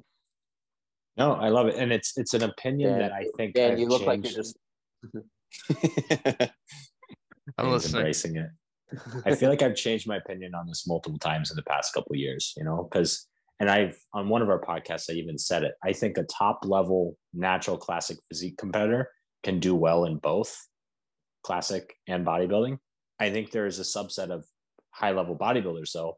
No, 1.18 1.34
I 1.34 1.50
love 1.50 1.68
it, 1.68 1.76
and 1.76 1.92
it's 1.92 2.16
it's 2.16 2.36
an 2.36 2.44
opinion 2.44 2.92
Dan, 2.92 3.00
that 3.00 3.12
I 3.12 3.26
think 3.38 3.56
Dan, 3.56 3.72
I've 3.72 3.80
you 3.80 3.88
look 3.88 4.04
like 4.04 4.24
you're 4.24 4.34
just 4.34 4.56
I'm 7.58 7.72
listening. 7.72 8.02
Embracing 8.02 8.36
it. 8.36 8.50
I 9.26 9.36
feel 9.36 9.50
like 9.50 9.62
I've 9.62 9.76
changed 9.76 10.08
my 10.08 10.18
opinion 10.18 10.56
on 10.56 10.68
this 10.68 10.88
multiple 10.88 11.20
times 11.20 11.52
in 11.52 11.56
the 11.56 11.64
past 11.64 11.94
couple 11.94 12.16
years, 12.16 12.54
you 12.58 12.64
know, 12.64 12.88
because 12.90 13.28
and 13.60 13.70
I've 13.70 13.98
on 14.14 14.30
one 14.30 14.42
of 14.42 14.50
our 14.50 14.62
podcasts 14.62 15.10
I 15.10 15.14
even 15.14 15.38
said 15.38 15.64
it. 15.64 15.74
I 15.84 15.94
think 15.94 16.18
a 16.18 16.24
top 16.24 16.60
level 16.64 17.18
natural 17.34 17.78
classic 17.78 18.18
physique 18.28 18.58
competitor 18.58 19.10
can 19.44 19.60
do 19.60 19.76
well 19.76 20.06
in 20.06 20.18
both 20.18 20.56
classic 21.44 21.94
and 22.08 22.26
bodybuilding. 22.26 22.78
I 23.20 23.30
think 23.30 23.52
there 23.52 23.66
is 23.66 23.80
a 23.80 23.84
subset 23.84 24.30
of 24.30 24.46
high 24.92 25.12
level 25.12 25.36
bodybuilders 25.36 25.92
though 25.94 26.18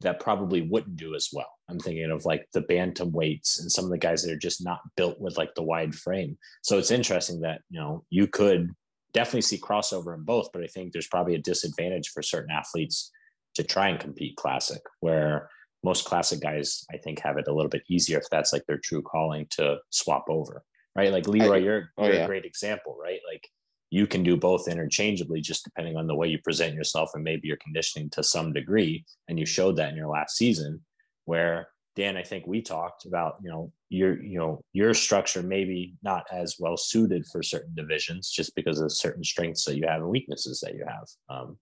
that 0.00 0.20
probably 0.20 0.62
wouldn't 0.62 0.96
do 0.96 1.14
as 1.14 1.28
well. 1.32 1.50
I'm 1.68 1.78
thinking 1.78 2.10
of 2.10 2.24
like 2.24 2.46
the 2.52 2.62
bantam 2.62 3.12
weights 3.12 3.60
and 3.60 3.70
some 3.70 3.84
of 3.84 3.90
the 3.90 3.98
guys 3.98 4.22
that 4.22 4.32
are 4.32 4.38
just 4.38 4.64
not 4.64 4.80
built 4.96 5.20
with 5.20 5.36
like 5.36 5.54
the 5.54 5.62
wide 5.62 5.94
frame. 5.94 6.38
So 6.62 6.78
it's 6.78 6.90
interesting 6.90 7.40
that, 7.40 7.60
you 7.68 7.80
know, 7.80 8.04
you 8.08 8.26
could 8.26 8.70
definitely 9.12 9.42
see 9.42 9.58
crossover 9.58 10.14
in 10.14 10.22
both, 10.22 10.50
but 10.52 10.62
I 10.62 10.66
think 10.66 10.92
there's 10.92 11.08
probably 11.08 11.34
a 11.34 11.40
disadvantage 11.40 12.08
for 12.08 12.22
certain 12.22 12.50
athletes 12.50 13.10
to 13.54 13.64
try 13.64 13.88
and 13.88 13.98
compete 13.98 14.36
classic, 14.36 14.82
where 15.00 15.50
most 15.82 16.04
classic 16.04 16.40
guys, 16.40 16.84
I 16.92 16.98
think, 16.98 17.20
have 17.20 17.38
it 17.38 17.48
a 17.48 17.54
little 17.54 17.70
bit 17.70 17.82
easier 17.88 18.18
if 18.18 18.28
that's 18.30 18.52
like 18.52 18.64
their 18.66 18.78
true 18.78 19.02
calling 19.02 19.46
to 19.50 19.78
swap 19.90 20.26
over, 20.28 20.62
right? 20.94 21.12
Like 21.12 21.26
Leroy, 21.26 21.58
you're, 21.58 21.90
oh, 21.98 22.06
you're 22.06 22.14
yeah. 22.14 22.24
a 22.24 22.26
great 22.26 22.44
example, 22.44 22.96
right? 23.02 23.20
Like 23.30 23.48
you 23.90 24.06
can 24.06 24.22
do 24.22 24.36
both 24.36 24.68
interchangeably 24.68 25.40
just 25.40 25.64
depending 25.64 25.96
on 25.96 26.06
the 26.06 26.14
way 26.14 26.28
you 26.28 26.38
present 26.38 26.74
yourself 26.74 27.10
and 27.14 27.24
maybe 27.24 27.48
your 27.48 27.56
conditioning 27.56 28.08
to 28.10 28.22
some 28.22 28.52
degree. 28.52 29.04
And 29.28 29.38
you 29.38 29.46
showed 29.46 29.76
that 29.76 29.90
in 29.90 29.96
your 29.96 30.08
last 30.08 30.36
season 30.36 30.80
where 31.24 31.68
Dan, 31.96 32.16
I 32.16 32.22
think 32.22 32.46
we 32.46 32.62
talked 32.62 33.04
about, 33.04 33.36
you 33.42 33.50
know, 33.50 33.72
your, 33.90 34.22
you 34.22 34.38
know, 34.38 34.62
your 34.72 34.94
structure 34.94 35.42
maybe 35.42 35.94
not 36.02 36.24
as 36.32 36.56
well 36.58 36.76
suited 36.76 37.26
for 37.26 37.42
certain 37.42 37.74
divisions 37.74 38.30
just 38.30 38.54
because 38.54 38.80
of 38.80 38.92
certain 38.92 39.24
strengths 39.24 39.64
that 39.64 39.76
you 39.76 39.86
have 39.86 40.00
and 40.00 40.08
weaknesses 40.08 40.60
that 40.60 40.74
you 40.74 40.86
have. 40.86 41.08
Um, 41.28 41.58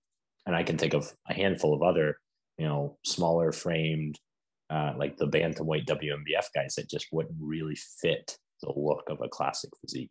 and 0.46 0.54
I 0.54 0.62
can 0.62 0.76
think 0.78 0.94
of 0.94 1.10
a 1.28 1.34
handful 1.34 1.74
of 1.74 1.82
other, 1.82 2.18
you 2.58 2.68
know, 2.68 2.98
smaller 3.04 3.50
framed, 3.50 4.20
uh, 4.68 4.92
like 4.96 5.16
the 5.16 5.26
bantamweight 5.26 5.86
WNBF 5.86 6.46
guys 6.54 6.74
that 6.76 6.90
just 6.90 7.06
wouldn't 7.10 7.36
really 7.40 7.76
fit 8.00 8.36
the 8.62 8.72
look 8.76 9.04
of 9.08 9.20
a 9.22 9.28
classic 9.28 9.70
physique. 9.80 10.10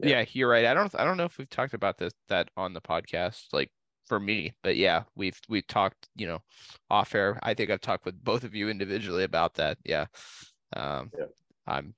Yeah. 0.00 0.08
Yeah, 0.08 0.24
you're 0.32 0.48
right. 0.48 0.64
I 0.64 0.74
don't 0.74 0.94
I 0.94 1.04
don't 1.04 1.16
know 1.16 1.24
if 1.24 1.38
we've 1.38 1.50
talked 1.50 1.74
about 1.74 1.98
this 1.98 2.12
that 2.28 2.50
on 2.56 2.72
the 2.72 2.80
podcast, 2.80 3.46
like 3.52 3.70
for 4.08 4.18
me, 4.18 4.54
but 4.62 4.76
yeah, 4.76 5.04
we've 5.16 5.38
we've 5.48 5.66
talked, 5.66 6.08
you 6.16 6.26
know, 6.26 6.42
off 6.90 7.14
air. 7.14 7.38
I 7.42 7.54
think 7.54 7.70
I've 7.70 7.80
talked 7.80 8.04
with 8.04 8.22
both 8.22 8.44
of 8.44 8.54
you 8.54 8.68
individually 8.68 9.24
about 9.24 9.54
that. 9.54 9.78
Yeah. 9.84 10.06
Um 10.74 11.10
Yeah. 11.16 11.26
I'm 11.66 11.94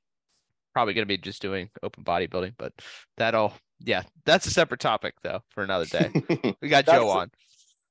probably 0.75 0.95
gonna 0.95 1.07
be 1.07 1.19
just 1.19 1.43
doing 1.43 1.71
open 1.83 2.05
bodybuilding, 2.05 2.55
but 2.59 2.73
that'll 3.17 3.55
yeah, 3.79 4.03
that's 4.27 4.47
a 4.47 4.51
separate 4.51 4.81
topic 4.81 5.15
though 5.23 5.43
for 5.51 5.63
another 5.65 5.87
day. 5.87 6.11
We 6.61 6.69
got 6.69 6.87
Joe 6.87 7.09
on. 7.09 7.31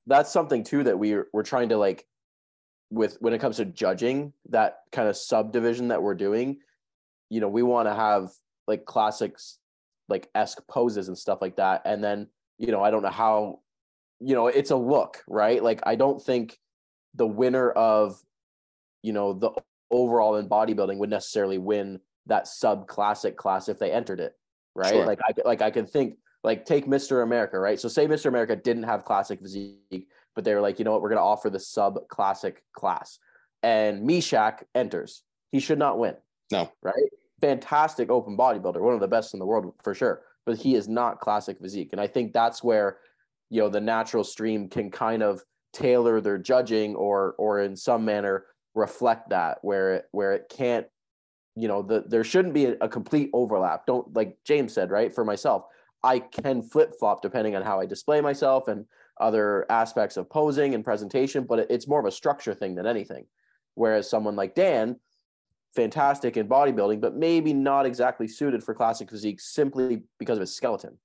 that's 0.06 0.30
something 0.32 0.62
too 0.64 0.84
that 0.84 0.98
we're 0.98 1.26
we're 1.32 1.42
trying 1.42 1.70
to 1.70 1.76
like 1.76 2.06
with 2.90 3.16
when 3.20 3.32
it 3.32 3.40
comes 3.40 3.56
to 3.56 3.64
judging 3.64 4.32
that 4.50 4.78
kind 4.92 5.08
of 5.08 5.16
subdivision 5.16 5.88
that 5.88 6.02
we're 6.02 6.14
doing 6.14 6.58
you 7.28 7.40
know 7.40 7.48
we 7.48 7.62
want 7.62 7.88
to 7.88 7.94
have 7.94 8.30
like 8.66 8.84
classics 8.84 9.58
like 10.08 10.28
esque 10.34 10.60
poses 10.68 11.08
and 11.08 11.16
stuff 11.16 11.38
like 11.40 11.56
that 11.56 11.82
and 11.84 12.02
then 12.02 12.26
you 12.58 12.72
know 12.72 12.82
i 12.82 12.90
don't 12.90 13.02
know 13.02 13.08
how 13.08 13.60
you 14.20 14.34
know 14.34 14.46
it's 14.46 14.70
a 14.70 14.76
look 14.76 15.22
right? 15.26 15.62
Like 15.62 15.80
i 15.84 15.94
don't 15.96 16.22
think 16.22 16.58
the 17.14 17.26
winner 17.26 17.70
of 17.70 18.20
you 19.02 19.12
know 19.12 19.32
the 19.32 19.50
overall 19.90 20.36
in 20.36 20.48
bodybuilding 20.48 20.98
would 20.98 21.10
necessarily 21.10 21.58
win 21.58 22.00
that 22.26 22.46
sub 22.46 22.86
classic 22.86 23.36
class 23.36 23.68
if 23.68 23.78
they 23.78 23.90
entered 23.90 24.20
it 24.20 24.34
right? 24.74 24.92
Sure. 24.92 25.06
like 25.06 25.18
i 25.24 25.32
like 25.44 25.62
i 25.62 25.70
can 25.70 25.86
think 25.86 26.16
like 26.44 26.64
take 26.64 26.86
mr 26.86 27.22
america 27.22 27.58
right? 27.58 27.80
So 27.80 27.88
say 27.88 28.06
mr 28.06 28.26
america 28.26 28.54
didn't 28.56 28.84
have 28.84 29.04
classic 29.04 29.40
physique 29.40 30.08
but 30.34 30.44
they 30.44 30.54
were 30.54 30.60
like 30.60 30.78
you 30.78 30.84
know 30.84 30.92
what? 30.92 31.02
We're 31.02 31.08
going 31.08 31.18
to 31.18 31.24
offer 31.24 31.50
the 31.50 31.60
sub 31.60 32.08
classic 32.08 32.62
class. 32.72 33.18
And 33.62 34.04
meshach 34.04 34.62
enters. 34.74 35.22
He 35.52 35.60
should 35.60 35.78
not 35.78 35.98
win. 35.98 36.14
No. 36.50 36.72
right? 36.82 36.94
Fantastic 37.42 38.10
open 38.10 38.36
bodybuilder 38.36 38.80
one 38.80 38.94
of 38.94 39.00
the 39.00 39.08
best 39.08 39.34
in 39.34 39.40
the 39.40 39.46
world 39.46 39.74
for 39.82 39.94
sure 39.94 40.22
but 40.46 40.56
he 40.56 40.74
is 40.74 40.88
not 40.88 41.20
classic 41.20 41.58
physique. 41.60 41.90
And 41.92 42.00
i 42.00 42.06
think 42.06 42.32
that's 42.32 42.62
where 42.62 42.98
you 43.50 43.60
know 43.60 43.68
the 43.68 43.80
natural 43.80 44.24
stream 44.24 44.68
can 44.68 44.90
kind 44.90 45.22
of 45.22 45.42
tailor 45.72 46.20
their 46.20 46.38
judging 46.38 46.94
or 46.94 47.34
or 47.38 47.60
in 47.60 47.76
some 47.76 48.04
manner 48.04 48.46
reflect 48.74 49.30
that 49.30 49.58
where 49.62 49.94
it 49.94 50.04
where 50.12 50.32
it 50.32 50.50
can't 50.50 50.86
you 51.56 51.68
know 51.68 51.82
the 51.82 52.04
there 52.06 52.24
shouldn't 52.24 52.54
be 52.54 52.66
a, 52.66 52.76
a 52.80 52.88
complete 52.88 53.28
overlap. 53.32 53.84
Don't 53.86 54.14
like 54.14 54.38
james 54.44 54.72
said 54.72 54.90
right 54.90 55.14
for 55.14 55.24
myself 55.24 55.64
i 56.02 56.18
can 56.18 56.62
flip 56.62 56.94
flop 56.98 57.20
depending 57.20 57.56
on 57.56 57.62
how 57.62 57.80
i 57.80 57.86
display 57.86 58.20
myself 58.20 58.68
and 58.68 58.86
other 59.20 59.66
aspects 59.70 60.16
of 60.16 60.30
posing 60.30 60.74
and 60.74 60.84
presentation 60.84 61.44
but 61.44 61.58
it, 61.58 61.66
it's 61.68 61.86
more 61.86 62.00
of 62.00 62.06
a 62.06 62.10
structure 62.10 62.54
thing 62.54 62.74
than 62.74 62.86
anything. 62.86 63.26
Whereas 63.74 64.08
someone 64.08 64.36
like 64.36 64.54
dan 64.54 64.96
fantastic 65.74 66.36
in 66.36 66.48
bodybuilding 66.48 67.00
but 67.00 67.14
maybe 67.14 67.52
not 67.52 67.86
exactly 67.86 68.26
suited 68.26 68.62
for 68.62 68.74
classic 68.74 69.08
physique 69.10 69.40
simply 69.40 70.02
because 70.18 70.36
of 70.36 70.40
his 70.40 70.54
skeleton 70.54 70.98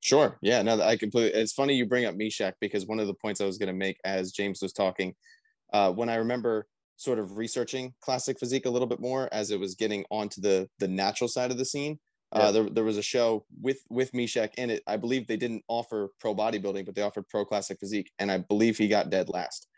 Sure. 0.00 0.38
Yeah. 0.42 0.62
No, 0.62 0.80
I 0.80 0.96
completely. 0.96 1.38
It's 1.40 1.52
funny 1.52 1.74
you 1.74 1.86
bring 1.86 2.04
up 2.04 2.14
Meshach 2.16 2.54
because 2.60 2.86
one 2.86 3.00
of 3.00 3.06
the 3.06 3.14
points 3.14 3.40
I 3.40 3.44
was 3.44 3.58
going 3.58 3.68
to 3.68 3.72
make 3.72 3.98
as 4.04 4.32
James 4.32 4.60
was 4.62 4.72
talking, 4.72 5.14
uh, 5.72 5.92
when 5.92 6.08
I 6.08 6.16
remember 6.16 6.66
sort 6.96 7.18
of 7.18 7.36
researching 7.36 7.92
classic 8.00 8.38
physique 8.38 8.66
a 8.66 8.70
little 8.70 8.88
bit 8.88 9.00
more 9.00 9.28
as 9.32 9.50
it 9.50 9.60
was 9.60 9.74
getting 9.74 10.04
onto 10.10 10.40
the 10.40 10.68
the 10.78 10.88
natural 10.88 11.28
side 11.28 11.50
of 11.50 11.58
the 11.58 11.64
scene. 11.64 11.98
Yeah. 12.34 12.42
Uh, 12.42 12.52
there, 12.52 12.70
there 12.70 12.84
was 12.84 12.98
a 12.98 13.02
show 13.02 13.44
with 13.60 13.78
with 13.88 14.12
Meshach 14.14 14.52
in 14.56 14.70
it. 14.70 14.82
I 14.86 14.96
believe 14.96 15.26
they 15.26 15.36
didn't 15.36 15.64
offer 15.68 16.10
pro 16.20 16.34
bodybuilding, 16.34 16.84
but 16.84 16.94
they 16.94 17.02
offered 17.02 17.28
pro 17.28 17.44
classic 17.44 17.78
physique, 17.78 18.10
and 18.18 18.30
I 18.30 18.38
believe 18.38 18.76
he 18.78 18.88
got 18.88 19.10
dead 19.10 19.28
last 19.28 19.68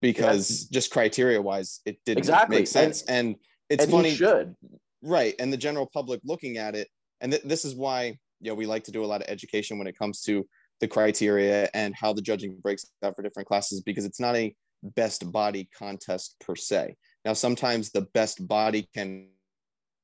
because 0.00 0.64
just 0.66 0.90
criteria 0.90 1.40
wise, 1.42 1.80
it 1.84 1.98
didn't 2.04 2.18
Exactly. 2.18 2.58
make 2.58 2.66
sense. 2.66 3.02
And, 3.02 3.36
it's 3.68 3.84
and 3.84 3.92
funny, 3.92 4.14
should 4.14 4.54
right 5.02 5.34
and 5.38 5.52
the 5.52 5.56
general 5.56 5.86
public 5.86 6.20
looking 6.24 6.56
at 6.56 6.74
it 6.74 6.88
and 7.20 7.32
th- 7.32 7.44
this 7.44 7.64
is 7.64 7.74
why 7.74 8.18
you 8.40 8.50
know 8.50 8.54
we 8.54 8.66
like 8.66 8.84
to 8.84 8.92
do 8.92 9.04
a 9.04 9.06
lot 9.06 9.20
of 9.20 9.28
education 9.28 9.78
when 9.78 9.86
it 9.86 9.98
comes 9.98 10.22
to 10.22 10.46
the 10.80 10.88
criteria 10.88 11.68
and 11.74 11.94
how 11.94 12.12
the 12.12 12.22
judging 12.22 12.56
breaks 12.62 12.84
out 13.02 13.16
for 13.16 13.22
different 13.22 13.48
classes 13.48 13.80
because 13.80 14.04
it's 14.04 14.20
not 14.20 14.36
a 14.36 14.54
best 14.82 15.30
body 15.32 15.68
contest 15.76 16.36
per 16.40 16.54
se. 16.54 16.94
Now 17.24 17.32
sometimes 17.32 17.90
the 17.90 18.06
best 18.14 18.46
body 18.46 18.88
can 18.94 19.28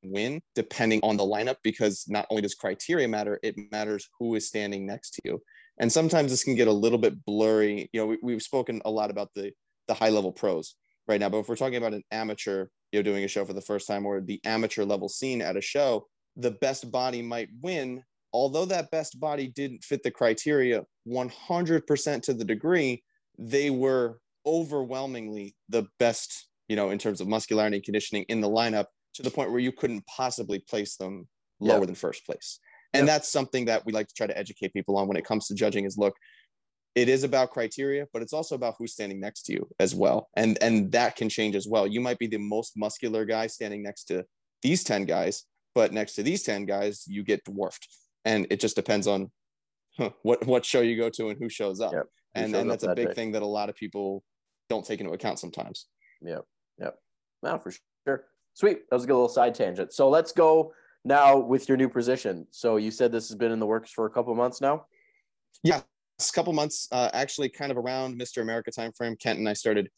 win 0.02 0.40
depending 0.54 1.00
on 1.02 1.16
the 1.16 1.24
lineup 1.24 1.56
because 1.62 2.04
not 2.08 2.26
only 2.28 2.42
does 2.42 2.54
criteria 2.54 3.08
matter 3.08 3.38
it 3.42 3.54
matters 3.70 4.08
who 4.18 4.34
is 4.34 4.48
standing 4.48 4.84
next 4.84 5.12
to 5.12 5.20
you. 5.24 5.42
And 5.78 5.90
sometimes 5.90 6.30
this 6.30 6.44
can 6.44 6.54
get 6.54 6.68
a 6.68 6.72
little 6.72 6.98
bit 6.98 7.24
blurry. 7.24 7.88
You 7.92 8.00
know 8.00 8.06
we, 8.06 8.18
we've 8.22 8.42
spoken 8.42 8.82
a 8.84 8.90
lot 8.90 9.10
about 9.10 9.30
the 9.34 9.52
the 9.86 9.94
high 9.94 10.08
level 10.08 10.32
pros 10.32 10.74
right 11.06 11.20
now 11.20 11.28
but 11.28 11.38
if 11.38 11.48
we're 11.48 11.56
talking 11.56 11.76
about 11.76 11.92
an 11.92 12.02
amateur 12.10 12.66
you 12.90 12.98
know 12.98 13.02
doing 13.02 13.24
a 13.24 13.28
show 13.28 13.44
for 13.44 13.52
the 13.52 13.60
first 13.60 13.86
time 13.86 14.06
or 14.06 14.20
the 14.20 14.40
amateur 14.44 14.84
level 14.84 15.08
scene 15.08 15.42
at 15.42 15.56
a 15.56 15.60
show 15.60 16.06
the 16.36 16.50
best 16.50 16.90
body 16.90 17.22
might 17.22 17.48
win 17.60 18.02
although 18.34 18.66
that 18.66 18.90
best 18.90 19.18
body 19.18 19.46
didn't 19.48 19.82
fit 19.84 20.02
the 20.02 20.10
criteria 20.10 20.82
100% 21.08 22.22
to 22.22 22.34
the 22.34 22.44
degree 22.44 23.02
they 23.38 23.70
were 23.70 24.18
overwhelmingly 24.44 25.54
the 25.70 25.86
best 25.98 26.48
you 26.68 26.76
know 26.76 26.90
in 26.90 26.98
terms 26.98 27.20
of 27.22 27.28
muscularity 27.28 27.76
and 27.76 27.84
conditioning 27.84 28.24
in 28.28 28.40
the 28.42 28.48
lineup 28.48 28.86
to 29.14 29.22
the 29.22 29.30
point 29.30 29.50
where 29.50 29.60
you 29.60 29.72
couldn't 29.72 30.04
possibly 30.06 30.58
place 30.58 30.96
them 30.96 31.26
lower 31.60 31.78
Yeah. 31.80 31.86
than 31.86 31.94
first 31.94 32.26
place. 32.26 32.58
And 32.92 33.08
that's 33.08 33.28
something 33.28 33.64
that 33.64 33.84
we 33.86 33.92
like 33.92 34.06
to 34.06 34.14
try 34.14 34.26
to 34.28 34.38
educate 34.38 34.72
people 34.72 34.96
on 34.96 35.08
when 35.08 35.16
it 35.16 35.24
comes 35.24 35.48
to 35.48 35.54
judging 35.54 35.84
is 35.84 35.96
look 35.96 36.14
it 36.94 37.08
is 37.08 37.24
about 37.24 37.50
criteria 37.50 38.06
but 38.12 38.22
it's 38.22 38.32
also 38.32 38.54
about 38.54 38.74
who's 38.78 38.92
standing 38.92 39.18
next 39.20 39.42
to 39.44 39.52
you 39.52 39.68
as 39.80 39.94
well. 39.94 40.28
And 40.36 40.58
and 40.62 40.92
that 40.92 41.16
can 41.16 41.28
change 41.28 41.54
as 41.56 41.66
well. 41.66 41.86
You 41.86 42.00
might 42.00 42.18
be 42.18 42.26
the 42.28 42.38
most 42.38 42.72
muscular 42.76 43.24
guy 43.24 43.46
standing 43.48 43.82
next 43.82 44.04
to 44.04 44.24
these 44.62 44.82
10 44.84 45.04
guys 45.04 45.44
but 45.74 45.92
next 45.92 46.14
to 46.14 46.22
these 46.22 46.42
10 46.44 46.66
guys 46.66 47.04
you 47.06 47.22
get 47.24 47.42
dwarfed 47.44 47.86
and 48.24 48.46
it 48.50 48.60
just 48.60 48.76
depends 48.76 49.06
on 49.06 49.30
huh, 49.96 50.10
what 50.22 50.46
what 50.46 50.64
show 50.64 50.80
you 50.80 50.96
go 50.96 51.10
to 51.10 51.28
and 51.28 51.38
who 51.38 51.48
shows 51.48 51.80
up 51.80 51.92
Yep. 51.92 52.02
Who 52.02 52.40
and 52.40 52.50
shows 52.52 52.60
and 52.60 52.70
up 52.70 52.80
that's 52.80 52.92
a 52.92 52.94
big 52.94 53.14
thing 53.14 53.32
that 53.32 53.42
a 53.42 53.46
lot 53.46 53.68
of 53.68 53.76
people 53.76 54.24
don't 54.68 54.84
take 54.84 55.00
into 55.00 55.12
account 55.12 55.38
sometimes 55.38 55.86
Yep. 56.22 56.44
Yep. 56.80 56.98
Now 57.42 57.58
for 57.58 57.72
sure. 58.06 58.24
Sweet. 58.54 58.88
That 58.88 58.96
was 58.96 59.04
a 59.04 59.06
good 59.06 59.14
little 59.14 59.28
side 59.28 59.54
tangent. 59.54 59.92
So 59.92 60.08
let's 60.08 60.32
go 60.32 60.72
now 61.04 61.36
with 61.36 61.68
your 61.68 61.76
new 61.76 61.88
position. 61.88 62.46
So 62.50 62.76
you 62.76 62.90
said 62.90 63.12
this 63.12 63.28
has 63.28 63.36
been 63.36 63.52
in 63.52 63.58
the 63.58 63.66
works 63.66 63.90
for 63.90 64.06
a 64.06 64.10
couple 64.10 64.32
of 64.32 64.38
months 64.38 64.60
now. 64.60 64.86
last 66.18 66.32
couple 66.32 66.52
months, 66.52 66.88
uh, 66.92 67.10
actually 67.12 67.48
kind 67.48 67.70
of 67.70 67.78
around 67.78 68.20
Mr. 68.20 68.42
America 68.42 68.70
timeframe, 68.70 69.18
Kent 69.18 69.38
and 69.38 69.48
I 69.48 69.52
started 69.52 69.90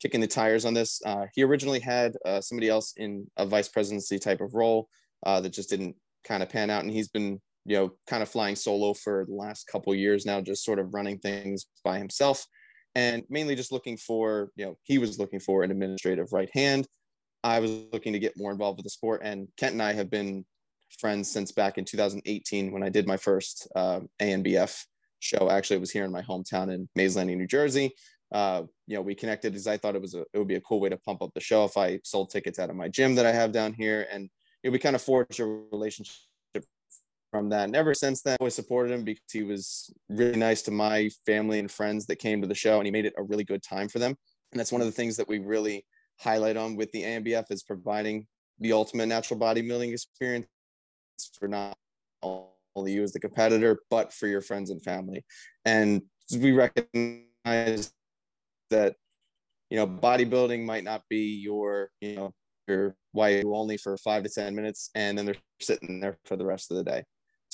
kicking 0.00 0.20
the 0.20 0.26
tires 0.26 0.64
on 0.64 0.74
this. 0.74 1.00
Uh, 1.04 1.26
he 1.34 1.42
originally 1.42 1.80
had 1.80 2.16
uh, 2.24 2.40
somebody 2.40 2.68
else 2.68 2.94
in 2.96 3.26
a 3.36 3.46
vice 3.46 3.68
presidency 3.68 4.18
type 4.18 4.40
of 4.40 4.54
role 4.54 4.88
uh, 5.26 5.40
that 5.40 5.52
just 5.52 5.70
didn't 5.70 5.96
kind 6.24 6.42
of 6.42 6.48
pan 6.48 6.70
out, 6.70 6.84
and 6.84 6.92
he's 6.92 7.08
been 7.08 7.40
you 7.64 7.76
know 7.76 7.92
kind 8.06 8.22
of 8.22 8.28
flying 8.28 8.56
solo 8.56 8.94
for 8.94 9.24
the 9.26 9.34
last 9.34 9.66
couple 9.66 9.94
years 9.94 10.26
now, 10.26 10.40
just 10.40 10.64
sort 10.64 10.78
of 10.78 10.92
running 10.94 11.18
things 11.18 11.66
by 11.82 11.98
himself, 11.98 12.46
and 12.94 13.22
mainly 13.28 13.56
just 13.56 13.72
looking 13.72 13.96
for 13.96 14.50
you 14.56 14.66
know 14.66 14.76
he 14.82 14.98
was 14.98 15.18
looking 15.18 15.40
for 15.40 15.62
an 15.62 15.70
administrative 15.70 16.32
right 16.32 16.50
hand. 16.52 16.86
I 17.42 17.60
was 17.60 17.70
looking 17.92 18.14
to 18.14 18.18
get 18.18 18.38
more 18.38 18.52
involved 18.52 18.78
with 18.78 18.84
the 18.84 18.90
sport, 18.90 19.20
and 19.24 19.48
Kent 19.56 19.72
and 19.72 19.82
I 19.82 19.92
have 19.92 20.10
been 20.10 20.44
friends 20.98 21.30
since 21.30 21.52
back 21.52 21.78
in 21.78 21.84
2018 21.84 22.72
when 22.72 22.82
I 22.82 22.88
did 22.88 23.06
my 23.06 23.16
first 23.16 23.68
uh, 23.74 24.00
ANBF 24.20 24.84
show. 25.20 25.50
Actually, 25.50 25.76
it 25.76 25.80
was 25.80 25.90
here 25.90 26.04
in 26.04 26.12
my 26.12 26.22
hometown 26.22 26.72
in 26.72 26.88
Mays 26.94 27.16
Landing, 27.16 27.38
New 27.38 27.46
Jersey. 27.46 27.94
Uh, 28.32 28.62
you 28.86 28.96
know, 28.96 29.02
we 29.02 29.14
connected 29.14 29.52
because 29.52 29.66
I 29.66 29.76
thought 29.76 29.94
it 29.94 30.02
was 30.02 30.14
a 30.14 30.24
it 30.32 30.38
would 30.38 30.48
be 30.48 30.56
a 30.56 30.60
cool 30.60 30.80
way 30.80 30.88
to 30.88 30.96
pump 30.98 31.22
up 31.22 31.30
the 31.34 31.40
show 31.40 31.64
if 31.64 31.76
I 31.76 32.00
sold 32.04 32.30
tickets 32.30 32.58
out 32.58 32.70
of 32.70 32.76
my 32.76 32.88
gym 32.88 33.14
that 33.14 33.26
I 33.26 33.32
have 33.32 33.52
down 33.52 33.72
here, 33.72 34.06
and 34.10 34.28
you 34.62 34.70
know, 34.70 34.72
we 34.72 34.78
kind 34.78 34.96
of 34.96 35.02
forged 35.02 35.40
a 35.40 35.44
relationship 35.44 36.16
from 37.34 37.48
that. 37.48 37.64
And 37.64 37.74
ever 37.74 37.94
since 37.94 38.22
then, 38.22 38.34
I 38.34 38.36
always 38.38 38.54
supported 38.54 38.92
him 38.92 39.02
because 39.02 39.32
he 39.32 39.42
was 39.42 39.92
really 40.08 40.38
nice 40.38 40.62
to 40.62 40.70
my 40.70 41.10
family 41.26 41.58
and 41.58 41.68
friends 41.68 42.06
that 42.06 42.20
came 42.20 42.40
to 42.40 42.46
the 42.46 42.54
show, 42.54 42.76
and 42.78 42.86
he 42.86 42.92
made 42.92 43.06
it 43.06 43.14
a 43.18 43.24
really 43.24 43.42
good 43.42 43.60
time 43.60 43.88
for 43.88 43.98
them. 43.98 44.14
And 44.52 44.60
that's 44.60 44.70
one 44.70 44.80
of 44.80 44.86
the 44.86 44.92
things 44.92 45.16
that 45.16 45.26
we 45.26 45.40
really 45.40 45.84
highlight 46.20 46.56
on 46.56 46.76
with 46.76 46.92
the 46.92 47.02
ANBF 47.02 47.46
is 47.50 47.64
providing 47.64 48.28
the 48.60 48.72
ultimate 48.72 49.06
natural 49.06 49.40
bodybuilding 49.40 49.92
experience 49.92 50.46
for 51.36 51.48
not 51.48 51.76
only 52.22 52.92
you 52.92 53.02
as 53.02 53.12
the 53.12 53.18
competitor, 53.18 53.80
but 53.90 54.12
for 54.12 54.28
your 54.28 54.40
friends 54.40 54.70
and 54.70 54.80
family. 54.84 55.24
And 55.64 56.02
we 56.38 56.52
recognize 56.52 57.92
that, 58.70 58.94
you 59.70 59.76
know, 59.76 59.88
bodybuilding 59.88 60.64
might 60.64 60.84
not 60.84 61.02
be 61.10 61.40
your, 61.42 61.90
you 62.00 62.14
know, 62.14 62.32
your 62.68 62.94
why 63.10 63.30
you 63.30 63.56
only 63.56 63.76
for 63.76 63.96
five 63.96 64.22
to 64.22 64.28
10 64.28 64.54
minutes 64.54 64.90
and 64.94 65.18
then 65.18 65.26
they're 65.26 65.34
sitting 65.60 65.98
there 65.98 66.16
for 66.26 66.36
the 66.36 66.46
rest 66.46 66.70
of 66.70 66.76
the 66.76 66.84
day. 66.84 67.02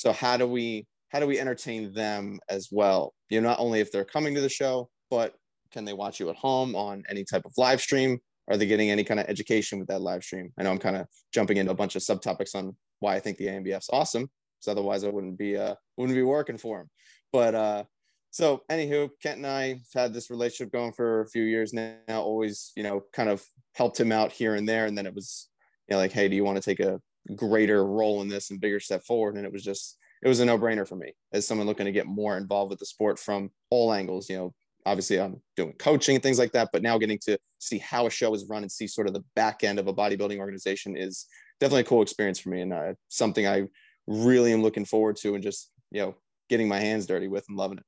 So 0.00 0.12
how 0.12 0.38
do 0.38 0.46
we 0.46 0.86
how 1.10 1.20
do 1.20 1.26
we 1.26 1.38
entertain 1.38 1.92
them 1.92 2.38
as 2.48 2.68
well? 2.72 3.12
You 3.28 3.38
know, 3.38 3.50
not 3.50 3.60
only 3.60 3.80
if 3.80 3.92
they're 3.92 4.04
coming 4.04 4.34
to 4.34 4.40
the 4.40 4.48
show, 4.48 4.88
but 5.10 5.34
can 5.72 5.84
they 5.84 5.92
watch 5.92 6.20
you 6.20 6.30
at 6.30 6.36
home 6.36 6.74
on 6.74 7.02
any 7.10 7.22
type 7.22 7.42
of 7.44 7.52
live 7.58 7.82
stream? 7.82 8.18
Are 8.48 8.56
they 8.56 8.64
getting 8.64 8.90
any 8.90 9.04
kind 9.04 9.20
of 9.20 9.26
education 9.28 9.78
with 9.78 9.88
that 9.88 10.00
live 10.00 10.24
stream? 10.24 10.54
I 10.58 10.62
know 10.62 10.70
I'm 10.70 10.78
kind 10.78 10.96
of 10.96 11.06
jumping 11.34 11.58
into 11.58 11.72
a 11.72 11.74
bunch 11.74 11.96
of 11.96 12.02
subtopics 12.02 12.54
on 12.54 12.74
why 13.00 13.14
I 13.14 13.20
think 13.20 13.36
the 13.36 13.48
ANBF's 13.48 13.90
awesome, 13.92 14.22
because 14.22 14.72
otherwise 14.72 15.04
I 15.04 15.10
wouldn't 15.10 15.36
be 15.36 15.58
uh 15.58 15.74
wouldn't 15.98 16.16
be 16.16 16.22
working 16.22 16.56
for 16.56 16.78
them. 16.78 16.90
But 17.30 17.54
uh 17.54 17.84
so 18.30 18.62
anywho, 18.70 19.10
Kent 19.22 19.36
and 19.36 19.46
I 19.46 19.68
have 19.68 19.92
had 19.94 20.14
this 20.14 20.30
relationship 20.30 20.72
going 20.72 20.92
for 20.94 21.20
a 21.20 21.28
few 21.28 21.42
years 21.42 21.74
now, 21.74 21.98
always, 22.08 22.72
you 22.74 22.84
know, 22.84 23.02
kind 23.12 23.28
of 23.28 23.44
helped 23.74 24.00
him 24.00 24.12
out 24.12 24.32
here 24.32 24.54
and 24.54 24.66
there. 24.66 24.86
And 24.86 24.96
then 24.96 25.04
it 25.04 25.14
was, 25.14 25.50
you 25.88 25.94
know, 25.94 25.98
like, 25.98 26.12
hey, 26.12 26.26
do 26.28 26.36
you 26.36 26.44
want 26.44 26.56
to 26.56 26.62
take 26.62 26.80
a 26.80 27.00
greater 27.36 27.84
role 27.84 28.22
in 28.22 28.28
this 28.28 28.50
and 28.50 28.60
bigger 28.60 28.80
step 28.80 29.04
forward? 29.04 29.36
And 29.36 29.44
it 29.44 29.52
was 29.52 29.64
just, 29.64 29.98
it 30.22 30.28
was 30.28 30.40
a 30.40 30.44
no-brainer 30.44 30.86
for 30.86 30.96
me 30.96 31.12
as 31.32 31.46
someone 31.46 31.66
looking 31.66 31.86
to 31.86 31.92
get 31.92 32.06
more 32.06 32.36
involved 32.36 32.70
with 32.70 32.78
the 32.78 32.86
sport 32.86 33.18
from 33.18 33.50
all 33.70 33.92
angles. 33.92 34.28
You 34.28 34.36
know, 34.36 34.54
obviously 34.86 35.20
I'm 35.20 35.40
doing 35.56 35.72
coaching 35.78 36.16
and 36.16 36.22
things 36.22 36.38
like 36.38 36.52
that, 36.52 36.70
but 36.72 36.82
now 36.82 36.98
getting 36.98 37.18
to 37.20 37.38
see 37.58 37.78
how 37.78 38.06
a 38.06 38.10
show 38.10 38.34
is 38.34 38.48
run 38.48 38.62
and 38.62 38.72
see 38.72 38.86
sort 38.86 39.06
of 39.06 39.14
the 39.14 39.24
back 39.34 39.64
end 39.64 39.78
of 39.78 39.86
a 39.86 39.94
bodybuilding 39.94 40.38
organization 40.38 40.96
is 40.96 41.26
definitely 41.60 41.82
a 41.82 41.84
cool 41.84 42.02
experience 42.02 42.38
for 42.38 42.48
me 42.48 42.62
and 42.62 42.72
uh, 42.72 42.94
something 43.08 43.46
I 43.46 43.68
really 44.06 44.52
am 44.52 44.62
looking 44.62 44.84
forward 44.84 45.16
to 45.16 45.34
and 45.34 45.42
just 45.42 45.70
you 45.90 46.00
know 46.00 46.16
getting 46.48 46.68
my 46.68 46.80
hands 46.80 47.06
dirty 47.06 47.28
with 47.28 47.44
and 47.48 47.56
loving 47.56 47.78
it. 47.78 47.84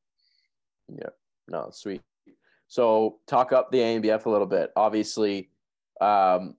Yeah, 0.88 1.10
no, 1.48 1.70
sweet. 1.72 2.02
So 2.68 3.18
talk 3.26 3.52
up 3.52 3.70
the 3.70 3.78
ANBF 3.78 4.24
a 4.24 4.30
little 4.30 4.46
bit. 4.46 4.70
Obviously, 4.76 5.50
um, 6.00 6.54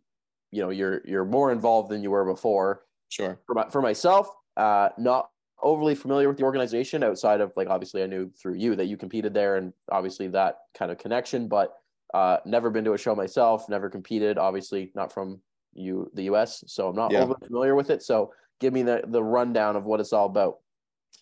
you 0.54 0.62
know 0.62 0.70
you're 0.70 1.02
you're 1.06 1.26
more 1.26 1.52
involved 1.52 1.90
than 1.92 2.04
you 2.04 2.12
were 2.12 2.26
before. 2.26 2.84
Sure. 3.10 3.40
For, 3.46 3.56
my, 3.56 3.70
for 3.70 3.82
myself, 3.82 4.28
uh, 4.58 4.90
not 4.98 5.30
overly 5.62 5.96
familiar 5.96 6.28
with 6.28 6.38
the 6.38 6.44
organization 6.44 7.04
outside 7.04 7.42
of 7.42 7.54
like 7.56 7.68
obviously 7.70 8.04
I 8.04 8.08
knew 8.08 8.32
through 8.32 8.56
you 8.56 8.76
that 8.76 8.86
you 8.86 8.98
competed 8.98 9.34
there 9.34 9.56
and 9.58 9.74
obviously 9.92 10.28
that 10.30 10.58
kind 10.74 10.92
of 10.92 10.98
connection, 10.98 11.48
but 11.48 11.74
uh, 12.14 12.38
never 12.46 12.70
been 12.70 12.86
to 12.86 12.94
a 12.94 12.98
show 12.98 13.16
myself, 13.16 13.70
never 13.70 13.90
competed. 13.90 14.38
Obviously, 14.38 14.92
not 14.96 15.12
from 15.12 15.42
you 15.74 16.10
the 16.14 16.24
US, 16.24 16.64
so 16.68 16.90
I'm 16.90 16.96
not 16.96 17.12
Yeah. 17.12 17.20
overly 17.20 17.48
familiar 17.48 17.76
with 17.76 17.90
it. 17.90 18.04
So 18.04 18.34
give 18.60 18.74
me 18.74 18.84
the 18.84 19.04
the 19.08 19.24
rundown 19.24 19.76
of 19.76 19.86
what 19.86 20.00
it's 20.00 20.14
all 20.14 20.28
about. 20.28 20.60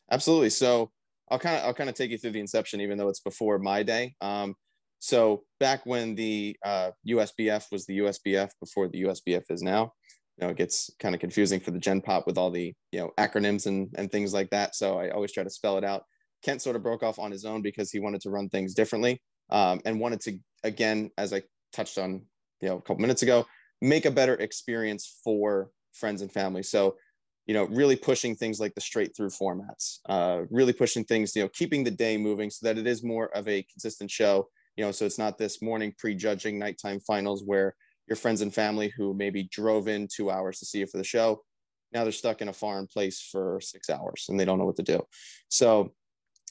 Absolutely. 0.09 0.49
So 0.49 0.91
I'll 1.29 1.39
kind 1.39 1.57
of 1.57 1.65
I'll 1.65 1.73
kind 1.73 1.89
of 1.89 1.95
take 1.95 2.11
you 2.11 2.17
through 2.17 2.31
the 2.31 2.39
inception, 2.39 2.81
even 2.81 2.97
though 2.97 3.09
it's 3.09 3.19
before 3.19 3.57
my 3.59 3.83
day. 3.83 4.15
Um, 4.21 4.55
so 5.01 5.43
back 5.59 5.83
when 5.87 6.13
the 6.13 6.55
uh, 6.63 6.91
USBF 7.09 7.71
was 7.71 7.87
the 7.87 7.97
USBF 7.97 8.51
before 8.59 8.87
the 8.87 9.01
USBF 9.01 9.41
is 9.49 9.63
now, 9.63 9.93
you 10.37 10.45
know, 10.45 10.51
it 10.51 10.57
gets 10.57 10.91
kind 10.99 11.15
of 11.15 11.19
confusing 11.19 11.59
for 11.59 11.71
the 11.71 11.79
Gen 11.79 12.01
Pop 12.01 12.27
with 12.27 12.37
all 12.37 12.51
the 12.51 12.71
you 12.91 12.99
know 12.99 13.11
acronyms 13.17 13.65
and 13.65 13.89
and 13.97 14.11
things 14.11 14.31
like 14.31 14.51
that. 14.51 14.75
So 14.75 14.99
I 14.99 15.09
always 15.09 15.31
try 15.31 15.43
to 15.43 15.49
spell 15.49 15.79
it 15.79 15.83
out. 15.83 16.03
Kent 16.43 16.61
sort 16.61 16.75
of 16.75 16.83
broke 16.83 17.01
off 17.01 17.17
on 17.17 17.31
his 17.31 17.45
own 17.45 17.63
because 17.63 17.89
he 17.89 17.99
wanted 17.99 18.21
to 18.21 18.29
run 18.29 18.47
things 18.49 18.75
differently 18.75 19.19
um, 19.49 19.81
and 19.85 19.99
wanted 19.99 20.21
to 20.21 20.37
again, 20.63 21.09
as 21.17 21.33
I 21.33 21.41
touched 21.73 21.97
on, 21.97 22.21
you 22.61 22.69
know, 22.69 22.77
a 22.77 22.81
couple 22.81 23.01
minutes 23.01 23.23
ago, 23.23 23.47
make 23.81 24.05
a 24.05 24.11
better 24.11 24.35
experience 24.35 25.19
for 25.23 25.71
friends 25.93 26.21
and 26.21 26.31
family. 26.31 26.61
So 26.61 26.95
you 27.47 27.55
know, 27.55 27.63
really 27.65 27.95
pushing 27.95 28.35
things 28.35 28.59
like 28.59 28.75
the 28.75 28.81
straight 28.81 29.15
through 29.17 29.29
formats, 29.29 29.97
uh, 30.07 30.43
really 30.51 30.73
pushing 30.73 31.03
things, 31.03 31.35
you 31.35 31.41
know, 31.41 31.49
keeping 31.49 31.83
the 31.83 31.89
day 31.89 32.15
moving 32.15 32.51
so 32.51 32.67
that 32.67 32.77
it 32.77 32.85
is 32.85 33.03
more 33.03 33.35
of 33.35 33.47
a 33.47 33.63
consistent 33.63 34.11
show, 34.11 34.47
you 34.81 34.87
know, 34.87 34.91
so 34.91 35.05
it's 35.05 35.19
not 35.19 35.37
this 35.37 35.61
morning 35.61 35.93
prejudging 35.95 36.57
nighttime 36.57 36.99
finals 37.01 37.43
where 37.45 37.75
your 38.07 38.15
friends 38.15 38.41
and 38.41 38.51
family 38.51 38.91
who 38.97 39.13
maybe 39.13 39.43
drove 39.51 39.87
in 39.87 40.07
two 40.11 40.31
hours 40.31 40.57
to 40.57 40.65
see 40.65 40.79
you 40.79 40.87
for 40.87 40.97
the 40.97 41.03
show, 41.03 41.43
now 41.93 42.01
they're 42.01 42.11
stuck 42.11 42.41
in 42.41 42.47
a 42.47 42.53
foreign 42.53 42.87
place 42.87 43.21
for 43.21 43.61
six 43.61 43.91
hours 43.91 44.25
and 44.27 44.39
they 44.39 44.43
don't 44.43 44.57
know 44.57 44.65
what 44.65 44.77
to 44.77 44.81
do. 44.81 44.99
So 45.49 45.93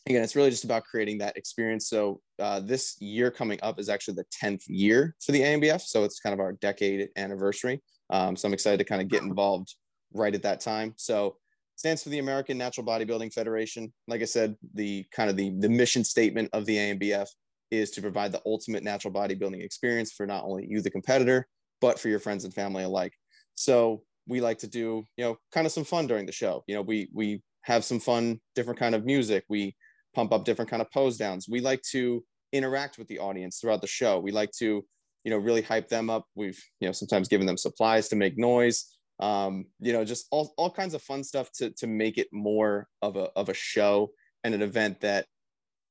again, 0.07 0.23
it's 0.23 0.37
really 0.37 0.51
just 0.51 0.63
about 0.63 0.85
creating 0.85 1.19
that 1.19 1.37
experience. 1.37 1.89
So 1.89 2.21
uh, 2.39 2.61
this 2.61 3.03
year 3.03 3.33
coming 3.33 3.59
up 3.65 3.81
is 3.81 3.89
actually 3.89 4.15
the 4.15 4.27
10th 4.41 4.63
year 4.69 5.17
for 5.21 5.33
the 5.33 5.41
ANBF. 5.41 5.81
So 5.81 6.05
it's 6.05 6.21
kind 6.21 6.33
of 6.33 6.39
our 6.39 6.53
decade 6.53 7.09
anniversary. 7.17 7.83
Um, 8.11 8.37
so 8.37 8.47
I'm 8.47 8.55
excited 8.55 8.79
to 8.79 8.85
kind 8.85 9.03
of 9.03 9.09
get 9.09 9.25
involved 9.25 9.75
right 10.13 10.37
at 10.37 10.45
that 10.45 10.61
time. 10.61 10.95
So 10.97 11.35
stands 11.75 12.05
for 12.05 12.11
the 12.11 12.21
American 12.21 12.59
Natural 12.59 12.87
Bodybuilding 12.87 13.35
Federation. 13.35 13.93
Like 14.07 14.23
I 14.23 14.27
said, 14.27 14.55
the 14.75 15.05
kind 15.11 15.31
of 15.31 15.37
the, 15.37 15.51
the 15.59 15.69
mission 15.69 16.05
statement 16.05 16.51
of 16.53 16.65
the 16.65 16.77
ANBF 16.77 17.27
is 17.71 17.91
to 17.93 18.03
provide 18.03 18.33
the 18.33 18.43
ultimate 18.47 18.83
natural 18.83 19.13
bodybuilding 19.13 19.63
experience 19.63 20.13
for 20.13 20.27
not 20.27 20.45
only 20.45 20.67
you, 20.69 20.81
the 20.81 20.91
competitor, 20.91 21.47
but 21.81 21.99
for 21.99 22.09
your 22.09 22.19
friends 22.19 22.45
and 22.45 22.55
family 22.55 22.85
alike. 22.85 23.13
So 23.55 24.03
we 24.27 24.41
like 24.41 24.59
to 24.59 24.67
do, 24.67 25.05
you 25.17 25.25
know, 25.25 25.37
kind 25.53 25.67
of 25.67 25.73
some 25.73 25.85
fun 25.85 26.07
during 26.07 26.27
the 26.27 26.33
show. 26.33 26.63
You 26.67 26.75
know, 26.75 26.83
we 26.83 27.09
we 27.13 27.43
have 27.63 27.85
some 27.85 28.01
fun, 28.01 28.41
different 28.55 28.79
kind 28.79 28.95
of 28.95 29.05
music. 29.05 29.45
We 29.49 29.77
pump 30.15 30.33
up 30.33 30.45
different 30.45 30.71
kind 30.71 30.83
of 30.83 30.91
pose 30.91 31.17
downs. 31.17 31.47
We 31.49 31.61
like 31.61 31.83
to 31.91 32.25
interact 32.53 32.99
with 32.99 33.09
the 33.09 33.19
audience 33.19 33.59
throughout 33.59 33.81
the 33.81 33.87
show. 33.87 34.19
We 34.19 34.33
like 34.33 34.51
to, 34.59 34.85
you 35.25 35.31
know, 35.31 35.39
really 35.39 35.63
hype 35.63 35.89
them 35.89 36.11
up. 36.11 36.25
We've, 36.35 36.61
you 36.81 36.89
know, 36.89 36.93
sometimes 36.93 37.29
given 37.29 37.47
them 37.47 37.57
supplies 37.57 38.09
to 38.09 38.17
make 38.17 38.37
noise 38.37 38.87
um, 39.21 39.67
you 39.81 39.93
know, 39.93 40.05
just 40.05 40.27
all, 40.31 40.53
all 40.57 40.71
kinds 40.71 40.95
of 40.95 41.03
fun 41.03 41.23
stuff 41.23 41.53
to, 41.53 41.71
to 41.73 41.87
make 41.87 42.19
it 42.19 42.29
more 42.33 42.89
of 43.03 43.17
a, 43.17 43.29
of 43.37 43.51
a 43.51 43.55
show 43.55 44.11
and 44.43 44.55
an 44.55 44.63
event 44.63 45.01
that, 45.03 45.27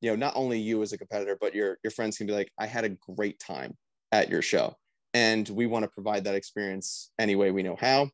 you 0.01 0.09
know, 0.09 0.15
not 0.15 0.33
only 0.35 0.59
you 0.59 0.81
as 0.81 0.93
a 0.93 0.97
competitor, 0.97 1.37
but 1.39 1.53
your, 1.53 1.77
your 1.83 1.91
friends 1.91 2.17
can 2.17 2.27
be 2.27 2.33
like, 2.33 2.51
I 2.57 2.65
had 2.65 2.85
a 2.85 2.95
great 3.15 3.39
time 3.39 3.77
at 4.11 4.29
your 4.29 4.41
show. 4.41 4.75
And 5.13 5.47
we 5.49 5.65
want 5.65 5.83
to 5.83 5.89
provide 5.89 6.23
that 6.25 6.35
experience 6.35 7.11
any 7.19 7.35
way 7.35 7.51
we 7.51 7.63
know 7.63 7.75
how. 7.75 8.09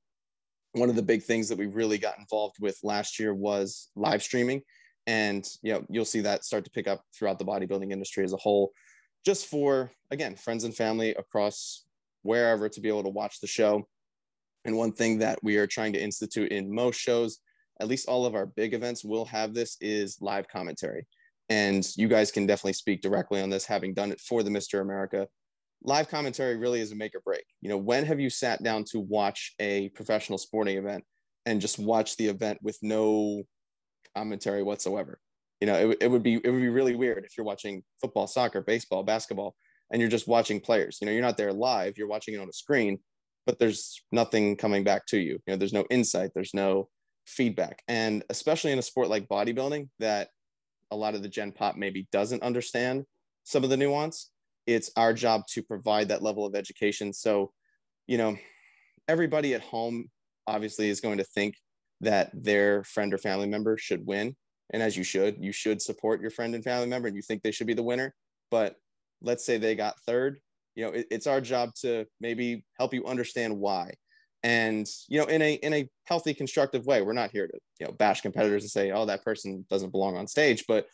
One 0.74 0.90
of 0.90 0.96
the 0.96 1.02
big 1.02 1.24
things 1.24 1.50
that 1.50 1.58
we 1.58 1.68
really 1.68 1.98
got 1.98 2.18
involved 2.20 2.56
with 2.60 2.78
last 2.84 3.20
year 3.20 3.34
was 3.34 3.90
live 3.96 4.24
streaming. 4.24 4.62
And, 5.08 5.48
you 5.62 5.74
know, 5.74 5.86
you'll 5.90 6.06
see 6.06 6.22
that 6.22 6.46
start 6.46 6.66
to 6.66 6.72
pick 6.72 6.88
up 6.88 7.02
throughout 7.18 7.38
the 7.38 7.46
bodybuilding 7.46 7.92
industry 7.92 8.24
as 8.24 8.34
a 8.34 8.38
whole, 8.38 8.72
just 9.26 9.46
for, 9.46 9.92
again, 10.10 10.36
friends 10.36 10.64
and 10.64 10.76
family 10.76 11.12
across 11.12 11.86
wherever 12.24 12.68
to 12.70 12.82
be 12.82 12.90
able 12.90 13.04
to 13.04 13.10
watch 13.10 13.40
the 13.40 13.48
show 13.48 13.88
and 14.66 14.76
one 14.76 14.92
thing 14.92 15.20
that 15.20 15.40
we 15.44 15.58
are 15.58 15.68
trying 15.68 15.94
to 15.94 16.02
institute 16.02 16.52
in 16.52 16.74
most 16.74 17.00
shows, 17.00 17.40
at 17.80 17.88
least 17.88 18.10
all 18.10 18.26
of 18.26 18.36
our 18.36 18.48
big 18.48 18.74
events 18.74 19.06
will 19.06 19.26
have 19.26 19.54
this, 19.54 19.78
is 19.80 20.18
live 20.22 20.48
commentary. 20.48 21.06
And 21.50 21.86
you 21.96 22.08
guys 22.08 22.32
can 22.32 22.46
definitely 22.46 22.74
speak 22.74 23.02
directly 23.02 23.42
on 23.42 23.50
this, 23.50 23.66
having 23.66 23.94
done 23.94 24.12
it 24.12 24.20
for 24.20 24.44
the 24.44 24.50
Mr. 24.50 24.82
America. 24.82 25.28
Live 25.84 26.10
commentary 26.10 26.58
really 26.58 26.82
is 26.82 26.92
a 26.92 26.96
make 26.96 27.14
or 27.14 27.22
break. 27.22 27.46
You 27.62 27.70
know, 27.70 27.78
when 27.78 28.06
have 28.06 28.20
you 28.20 28.30
sat 28.30 28.64
down 28.64 28.84
to 28.86 29.00
watch 29.00 29.54
a 29.60 29.90
professional 29.90 30.40
sporting 30.40 30.78
event 30.78 31.04
and 31.46 31.62
just 31.62 31.78
watch 31.78 32.18
the 32.18 32.28
event 32.28 32.60
with 32.64 32.78
no 32.82 33.44
commentary 34.16 34.64
whatsoever? 34.64 35.20
You 35.62 35.68
know, 35.68 35.92
it, 35.92 35.98
it 36.02 36.12
would 36.12 36.24
be 36.24 36.36
it 36.36 36.50
would 36.50 36.62
be 36.62 36.70
really 36.70 36.96
weird 36.96 37.24
if 37.26 37.38
you're 37.38 37.46
watching 37.46 37.84
football, 38.02 38.28
soccer, 38.28 38.62
baseball, 38.62 39.04
basketball, 39.04 39.56
and 39.92 40.02
you're 40.02 40.10
just 40.10 40.28
watching 40.28 40.60
players. 40.60 40.98
You 41.00 41.06
know, 41.06 41.12
you're 41.12 41.22
not 41.22 41.38
there 41.38 41.54
live, 41.54 41.98
you're 41.98 42.08
watching 42.08 42.34
it 42.34 42.40
on 42.40 42.50
a 42.50 42.54
screen 42.54 43.00
but 43.46 43.60
there's 43.60 44.02
nothing 44.12 44.58
coming 44.58 44.84
back 44.84 45.06
to 45.08 45.18
you. 45.18 45.34
You 45.46 45.54
know, 45.54 45.56
there's 45.56 45.74
no 45.74 45.86
insight, 45.90 46.32
there's 46.34 46.54
no 46.54 46.90
feedback. 47.26 47.84
And 47.88 48.24
especially 48.30 48.72
in 48.72 48.80
a 48.80 48.84
sport 48.84 49.10
like 49.10 49.28
bodybuilding 49.28 49.90
that 50.00 50.30
a 50.92 50.96
lot 50.96 51.16
of 51.16 51.24
the 51.24 51.30
gen 51.30 51.52
pop 51.52 51.76
maybe 51.76 52.08
doesn't 52.12 52.44
understand 52.44 53.06
some 53.44 53.64
of 53.64 53.70
the 53.70 53.78
nuance, 53.78 54.32
it's 54.66 54.92
our 54.96 55.14
job 55.14 55.44
to 55.48 55.62
provide 55.62 56.10
that 56.10 56.24
level 56.24 56.46
of 56.46 56.56
education. 56.56 57.14
So, 57.14 57.52
you 58.08 58.18
know, 58.18 58.38
everybody 59.08 59.54
at 59.54 59.62
home 59.62 60.10
obviously 60.48 60.90
is 60.90 61.02
going 61.02 61.20
to 61.20 61.24
think 61.24 61.56
that 62.02 62.32
their 62.34 62.84
friend 62.84 63.14
or 63.14 63.18
family 63.18 63.48
member 63.48 63.78
should 63.78 64.06
win. 64.06 64.36
And 64.72 64.82
as 64.82 64.98
you 64.98 65.04
should, 65.04 65.38
you 65.40 65.52
should 65.52 65.82
support 65.82 66.22
your 66.22 66.32
friend 66.32 66.56
and 66.56 66.64
family 66.64 66.88
member 66.88 67.08
and 67.08 67.16
you 67.16 67.22
think 67.22 67.44
they 67.44 67.52
should 67.52 67.68
be 67.68 67.74
the 67.74 67.84
winner. 67.84 68.16
But 68.50 68.76
let's 69.22 69.46
say 69.46 69.58
they 69.58 69.76
got 69.76 70.00
third 70.02 70.40
you 70.76 70.86
know 70.86 70.92
it, 70.92 71.08
it's 71.10 71.28
our 71.28 71.42
job 71.42 71.74
to 71.74 72.06
maybe 72.20 72.64
help 72.78 72.94
you 72.94 73.06
understand 73.06 73.58
why 73.58 73.94
and 74.46 74.88
you 75.08 75.20
know 75.20 75.26
in 75.26 75.42
a 75.42 75.54
in 75.56 75.74
a 75.74 75.90
healthy 76.06 76.34
constructive 76.34 76.86
way 76.86 77.02
we're 77.02 77.14
not 77.14 77.32
here 77.32 77.48
to 77.48 77.58
you 77.80 77.86
know 77.86 77.92
bash 77.94 78.22
competitors 78.22 78.64
and 78.64 78.72
say 78.72 78.92
oh 78.92 79.06
that 79.06 79.24
person 79.24 79.66
doesn't 79.70 79.92
belong 79.92 80.16
on 80.16 80.28
stage 80.28 80.66
but 80.68 80.88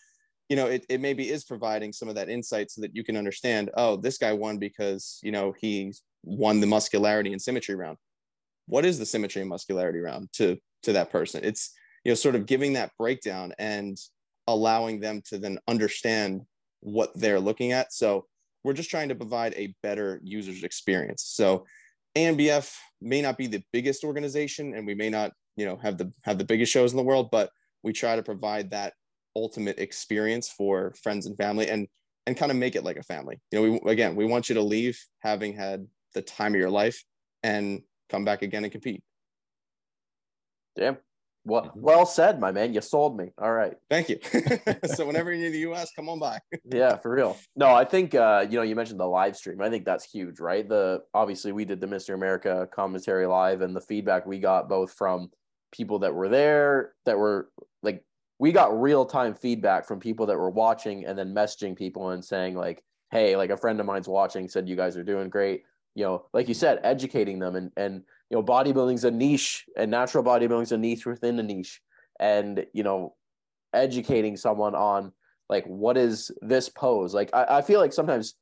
you 0.50 0.56
know 0.56 0.68
it, 0.68 0.86
it 0.90 1.02
maybe 1.02 1.30
is 1.30 1.44
providing 1.44 1.92
some 1.92 2.08
of 2.08 2.16
that 2.16 2.30
insight 2.30 2.72
so 2.72 2.82
that 2.82 2.96
you 2.96 3.04
can 3.04 3.18
understand 3.18 3.70
oh 3.76 3.98
this 3.98 4.18
guy 4.18 4.32
won 4.32 4.58
because 4.58 5.20
you 5.22 5.32
know 5.32 5.54
he 5.60 5.92
won 6.24 6.60
the 6.60 6.68
muscularity 6.68 7.32
and 7.32 7.42
symmetry 7.42 7.76
round. 7.76 7.98
What 8.68 8.86
is 8.86 9.00
the 9.00 9.06
symmetry 9.06 9.42
and 9.42 9.50
muscularity 9.50 10.00
round 10.00 10.30
to 10.34 10.58
to 10.84 10.94
that 10.94 11.12
person? 11.12 11.44
It's 11.44 11.72
you 12.04 12.12
know 12.12 12.16
sort 12.16 12.36
of 12.36 12.46
giving 12.46 12.74
that 12.74 12.92
breakdown 12.98 13.54
and 13.60 13.98
allowing 14.48 15.00
them 15.00 15.22
to 15.26 15.38
then 15.38 15.60
understand 15.68 16.42
what 16.82 17.12
they're 17.16 17.40
looking 17.40 17.72
at. 17.72 17.94
So 17.94 18.26
we're 18.64 18.74
just 18.74 18.90
trying 18.90 19.10
to 19.10 19.16
provide 19.16 19.54
a 19.56 19.76
better 19.82 20.20
user's 20.24 20.64
experience. 20.64 21.24
So 21.24 21.66
ANBF 22.16 22.76
may 23.02 23.22
not 23.22 23.38
be 23.38 23.48
the 23.48 23.64
biggest 23.72 24.04
organization 24.04 24.74
and 24.76 24.86
we 24.86 24.96
may 24.96 25.10
not, 25.10 25.32
you 25.56 25.66
know, 25.66 25.78
have 25.78 25.98
the 25.98 26.12
have 26.24 26.38
the 26.38 26.46
biggest 26.46 26.72
shows 26.72 26.92
in 26.92 26.98
the 26.98 27.04
world, 27.04 27.30
but 27.32 27.50
we 27.84 27.94
try 27.94 28.16
to 28.16 28.24
provide 28.24 28.72
that 28.72 28.94
ultimate 29.36 29.80
experience 29.80 30.50
for 30.50 30.94
friends 31.02 31.26
and 31.26 31.38
family 31.38 31.70
and 31.70 31.88
and 32.28 32.38
kind 32.38 32.52
of 32.52 32.58
make 32.58 32.76
it 32.76 32.84
like 32.84 32.98
a 32.98 33.04
family. 33.04 33.40
You 33.52 33.60
know, 33.60 33.80
we 33.84 33.92
again, 33.92 34.16
we 34.16 34.26
want 34.26 34.50
you 34.50 34.56
to 34.56 34.62
leave 34.62 35.00
having 35.20 35.54
had 35.54 35.88
the 36.14 36.22
time 36.22 36.54
of 36.54 36.60
your 36.60 36.70
life 36.70 37.04
and 37.44 37.82
come 38.10 38.26
back 38.26 38.42
again 38.42 38.64
and 38.64 38.72
compete. 38.72 39.04
Damn. 40.76 40.98
Well, 41.44 41.72
well 41.76 42.06
said, 42.06 42.40
my 42.40 42.52
man. 42.52 42.74
You 42.74 42.82
sold 42.82 43.18
me. 43.18 43.32
All 43.38 43.52
right. 43.52 43.74
Thank 43.90 44.10
you. 44.10 44.20
so 44.86 45.06
whenever 45.06 45.34
you're 45.34 45.48
in 45.48 45.52
the 45.52 45.72
US, 45.72 45.92
come 45.96 46.08
on 46.10 46.20
by. 46.20 46.40
yeah, 46.72 46.98
for 46.98 47.12
real. 47.12 47.38
No, 47.56 47.74
I 47.74 47.84
think 47.84 48.14
uh, 48.14 48.46
you 48.50 48.58
know, 48.58 48.64
you 48.64 48.76
mentioned 48.76 49.00
the 49.00 49.08
live 49.08 49.36
stream. 49.36 49.62
I 49.62 49.70
think 49.70 49.86
that's 49.86 50.10
huge, 50.10 50.40
right? 50.40 50.68
The 50.68 51.04
obviously 51.14 51.52
we 51.52 51.66
did 51.66 51.82
the 51.82 51.88
Mr. 51.88 52.14
America 52.14 52.68
commentary 52.72 53.26
live 53.26 53.62
and 53.62 53.76
the 53.76 53.82
feedback 53.82 54.26
we 54.26 54.40
got 54.40 54.70
both 54.70 54.94
from 54.94 55.32
people 55.72 56.00
that 56.00 56.14
were 56.14 56.30
there 56.30 56.94
that 57.06 57.18
were 57.18 57.50
like 57.82 58.04
we 58.40 58.52
got 58.52 58.80
real-time 58.80 59.34
feedback 59.34 59.88
from 59.88 60.00
people 60.00 60.26
that 60.26 60.38
were 60.38 60.50
watching 60.50 61.06
and 61.06 61.18
then 61.18 61.34
messaging 61.34 61.76
people 61.76 62.10
and 62.10 62.24
saying 62.24 62.56
like, 62.56 62.84
"Hey, 63.10 63.36
like 63.36 63.50
a 63.50 63.58
friend 63.58 63.80
of 63.80 63.86
mine's 63.86 64.08
watching 64.08 64.48
said 64.48 64.70
you 64.70 64.76
guys 64.76 64.96
are 64.96 65.04
doing 65.04 65.30
great." 65.30 65.64
You 65.96 66.06
know, 66.06 66.26
like 66.34 66.48
you 66.48 66.54
said, 66.54 66.80
educating 66.84 67.40
them 67.40 67.56
and 67.56 67.72
and 67.76 68.04
you 68.30 68.38
know, 68.38 68.44
bodybuilding's 68.44 69.04
a 69.04 69.12
niche 69.12 69.66
and 69.76 69.92
natural 69.92 70.24
bodybuilding's 70.24 70.72
a 70.72 70.78
niche 70.78 71.06
within 71.06 71.40
a 71.40 71.44
niche. 71.44 71.82
And, 72.20 72.66
you 72.74 72.84
know, 72.84 73.16
educating 73.74 74.38
someone 74.38 74.76
on 74.76 75.12
like 75.50 75.66
what 75.66 75.98
is 75.98 76.32
this 76.42 76.70
pose? 76.70 77.14
Like 77.14 77.30
I, 77.34 77.58
I 77.58 77.62
feel 77.62 77.80
like 77.80 77.94
sometimes, 77.94 78.36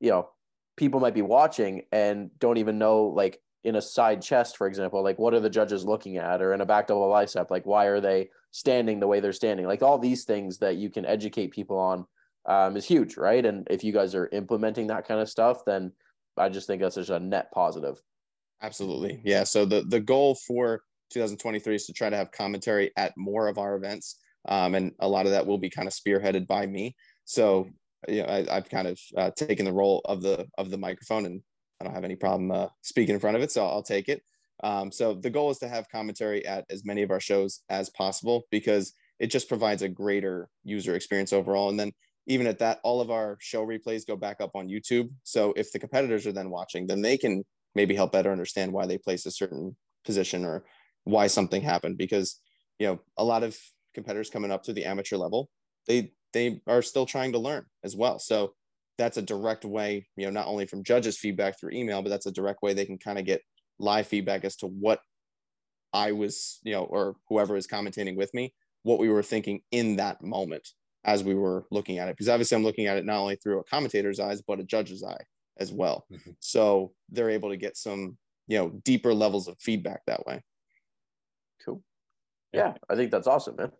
you 0.00 0.10
know, 0.10 0.28
people 0.76 1.00
might 1.00 1.14
be 1.14 1.22
watching 1.22 1.82
and 1.90 2.30
don't 2.38 2.58
even 2.58 2.78
know 2.78 3.04
like 3.06 3.40
in 3.64 3.76
a 3.76 3.82
side 3.82 4.22
chest, 4.22 4.56
for 4.56 4.66
example, 4.66 5.02
like 5.02 5.18
what 5.18 5.34
are 5.34 5.40
the 5.40 5.50
judges 5.50 5.84
looking 5.84 6.18
at 6.18 6.40
or 6.40 6.52
in 6.52 6.60
a 6.60 6.66
back 6.66 6.86
double 6.86 7.10
bicep? 7.10 7.50
Like 7.50 7.66
why 7.66 7.86
are 7.86 8.00
they 8.00 8.28
standing 8.52 9.00
the 9.00 9.06
way 9.08 9.18
they're 9.18 9.32
standing. 9.32 9.66
Like 9.66 9.82
all 9.82 9.98
these 9.98 10.24
things 10.24 10.58
that 10.58 10.76
you 10.76 10.90
can 10.90 11.04
educate 11.04 11.50
people 11.50 11.78
on 11.78 12.06
um, 12.46 12.76
is 12.76 12.84
huge, 12.84 13.16
right? 13.16 13.44
And 13.44 13.66
if 13.70 13.82
you 13.82 13.92
guys 13.92 14.14
are 14.14 14.28
implementing 14.28 14.86
that 14.88 15.08
kind 15.08 15.20
of 15.20 15.28
stuff, 15.28 15.64
then 15.64 15.92
I 16.36 16.48
just 16.48 16.66
think 16.66 16.82
that's 16.82 16.94
just 16.94 17.10
a 17.10 17.20
net 17.20 17.50
positive. 17.52 18.00
Absolutely. 18.62 19.20
Yeah. 19.24 19.44
So 19.44 19.64
the, 19.64 19.82
the 19.82 20.00
goal 20.00 20.36
for 20.46 20.82
2023 21.12 21.74
is 21.74 21.86
to 21.86 21.92
try 21.92 22.08
to 22.10 22.16
have 22.16 22.30
commentary 22.30 22.92
at 22.96 23.12
more 23.16 23.48
of 23.48 23.58
our 23.58 23.76
events. 23.76 24.18
Um, 24.48 24.74
and 24.74 24.92
a 25.00 25.08
lot 25.08 25.26
of 25.26 25.32
that 25.32 25.46
will 25.46 25.58
be 25.58 25.70
kind 25.70 25.88
of 25.88 25.94
spearheaded 25.94 26.46
by 26.46 26.66
me. 26.66 26.96
So, 27.24 27.68
you 28.08 28.22
know, 28.22 28.28
I, 28.28 28.54
have 28.54 28.68
kind 28.70 28.88
of 28.88 28.98
uh, 29.16 29.30
taken 29.36 29.64
the 29.64 29.72
role 29.72 30.00
of 30.04 30.22
the, 30.22 30.46
of 30.58 30.70
the 30.70 30.78
microphone 30.78 31.26
and 31.26 31.42
I 31.80 31.84
don't 31.84 31.94
have 31.94 32.04
any 32.04 32.16
problem 32.16 32.50
uh, 32.50 32.68
speaking 32.82 33.14
in 33.14 33.20
front 33.20 33.36
of 33.36 33.42
it. 33.42 33.52
So 33.52 33.66
I'll 33.66 33.82
take 33.82 34.08
it. 34.08 34.22
Um, 34.62 34.92
so 34.92 35.14
the 35.14 35.30
goal 35.30 35.50
is 35.50 35.58
to 35.58 35.68
have 35.68 35.88
commentary 35.90 36.46
at 36.46 36.64
as 36.70 36.84
many 36.84 37.02
of 37.02 37.10
our 37.10 37.20
shows 37.20 37.62
as 37.68 37.90
possible 37.90 38.44
because 38.50 38.92
it 39.18 39.26
just 39.28 39.48
provides 39.48 39.82
a 39.82 39.88
greater 39.88 40.48
user 40.64 40.94
experience 40.94 41.32
overall. 41.32 41.68
And 41.68 41.78
then 41.78 41.92
even 42.26 42.46
at 42.46 42.58
that, 42.60 42.80
all 42.82 43.00
of 43.00 43.10
our 43.10 43.36
show 43.40 43.66
replays 43.66 44.06
go 44.06 44.16
back 44.16 44.40
up 44.40 44.52
on 44.54 44.68
YouTube. 44.68 45.10
So 45.24 45.52
if 45.56 45.72
the 45.72 45.78
competitors 45.78 46.26
are 46.26 46.32
then 46.32 46.50
watching, 46.50 46.86
then 46.86 47.02
they 47.02 47.16
can 47.16 47.44
maybe 47.74 47.94
help 47.94 48.12
better 48.12 48.30
understand 48.30 48.72
why 48.72 48.86
they 48.86 48.98
place 48.98 49.26
a 49.26 49.30
certain 49.30 49.76
position 50.04 50.44
or 50.44 50.64
why 51.04 51.26
something 51.26 51.62
happened. 51.62 51.98
Because 51.98 52.38
you 52.78 52.86
know, 52.86 53.00
a 53.16 53.24
lot 53.24 53.42
of 53.42 53.56
competitors 53.94 54.30
coming 54.30 54.50
up 54.50 54.62
to 54.64 54.72
the 54.72 54.84
amateur 54.84 55.16
level, 55.16 55.48
they 55.86 56.12
they 56.32 56.60
are 56.66 56.82
still 56.82 57.06
trying 57.06 57.32
to 57.32 57.38
learn 57.38 57.66
as 57.84 57.94
well. 57.96 58.18
So 58.18 58.54
that's 58.98 59.16
a 59.16 59.22
direct 59.22 59.64
way, 59.64 60.06
you 60.16 60.26
know, 60.26 60.30
not 60.30 60.46
only 60.46 60.66
from 60.66 60.84
judges' 60.84 61.18
feedback 61.18 61.58
through 61.58 61.72
email, 61.72 62.02
but 62.02 62.08
that's 62.08 62.26
a 62.26 62.32
direct 62.32 62.62
way 62.62 62.72
they 62.72 62.84
can 62.84 62.98
kind 62.98 63.18
of 63.18 63.24
get 63.24 63.42
live 63.78 64.06
feedback 64.06 64.44
as 64.44 64.56
to 64.56 64.66
what 64.66 65.00
I 65.92 66.12
was, 66.12 66.60
you 66.62 66.72
know, 66.72 66.84
or 66.84 67.16
whoever 67.28 67.56
is 67.56 67.66
commentating 67.66 68.16
with 68.16 68.32
me, 68.32 68.54
what 68.82 68.98
we 68.98 69.08
were 69.08 69.22
thinking 69.22 69.60
in 69.70 69.96
that 69.96 70.22
moment 70.22 70.68
as 71.04 71.24
we 71.24 71.34
were 71.34 71.66
looking 71.70 71.98
at 71.98 72.08
it. 72.08 72.16
Because 72.16 72.28
obviously, 72.28 72.56
I'm 72.56 72.64
looking 72.64 72.86
at 72.86 72.96
it 72.96 73.04
not 73.04 73.18
only 73.18 73.36
through 73.36 73.60
a 73.60 73.64
commentator's 73.64 74.20
eyes, 74.20 74.42
but 74.42 74.60
a 74.60 74.64
judge's 74.64 75.02
eye 75.02 75.24
as 75.58 75.72
well. 75.72 76.06
Mm-hmm. 76.12 76.30
So 76.40 76.92
they're 77.10 77.30
able 77.30 77.50
to 77.50 77.56
get 77.56 77.76
some, 77.76 78.16
you 78.48 78.58
know, 78.58 78.70
deeper 78.84 79.14
levels 79.14 79.48
of 79.48 79.56
feedback 79.60 80.02
that 80.06 80.26
way. 80.26 80.42
Cool. 81.64 81.82
Yeah, 82.52 82.74
I 82.88 82.96
think 82.96 83.10
that's 83.10 83.26
awesome, 83.26 83.56
man. 83.56 83.72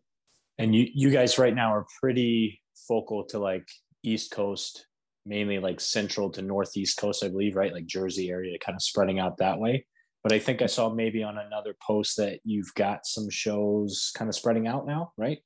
And 0.59 0.75
you, 0.75 0.89
you 0.95 1.11
guys 1.11 1.39
right 1.39 1.55
now 1.55 1.75
are 1.75 1.87
pretty 2.01 2.61
focal 2.87 3.25
to 3.27 3.39
like 3.39 3.67
East 4.03 4.31
Coast, 4.31 4.87
mainly 5.25 5.59
like 5.59 5.81
central 5.81 6.31
to 6.31 6.43
northeast 6.43 6.99
coast, 6.99 7.25
I 7.25 7.29
believe, 7.29 7.57
right? 7.57 7.73
Like 7.73 7.87
Jersey 7.87 8.31
area, 8.31 8.59
kind 8.59 8.77
of 8.77 8.83
spreading 8.83 9.19
out 9.19 9.39
that 9.39 9.59
way. 9.59 9.87
But 10.23 10.33
I 10.33 10.39
think 10.39 10.63
I 10.63 10.67
saw 10.67 10.93
maybe 10.93 11.23
on 11.23 11.39
another 11.39 11.75
post 11.85 12.17
that 12.19 12.41
you've 12.45 12.73
got 12.75 13.07
some 13.07 13.29
shows 13.29 14.13
kind 14.17 14.29
of 14.29 14.35
spreading 14.35 14.69
out 14.69 14.87
now, 14.87 15.13
right? 15.17 15.39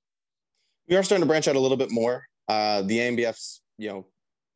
We 0.88 0.96
are 0.96 1.02
starting 1.02 1.22
to 1.22 1.26
branch 1.26 1.48
out 1.48 1.56
a 1.56 1.60
little 1.60 1.76
bit 1.76 1.90
more. 1.90 2.24
Uh, 2.48 2.82
the 2.82 2.98
ANBF's, 2.98 3.60
you 3.76 3.88
know, 3.88 4.06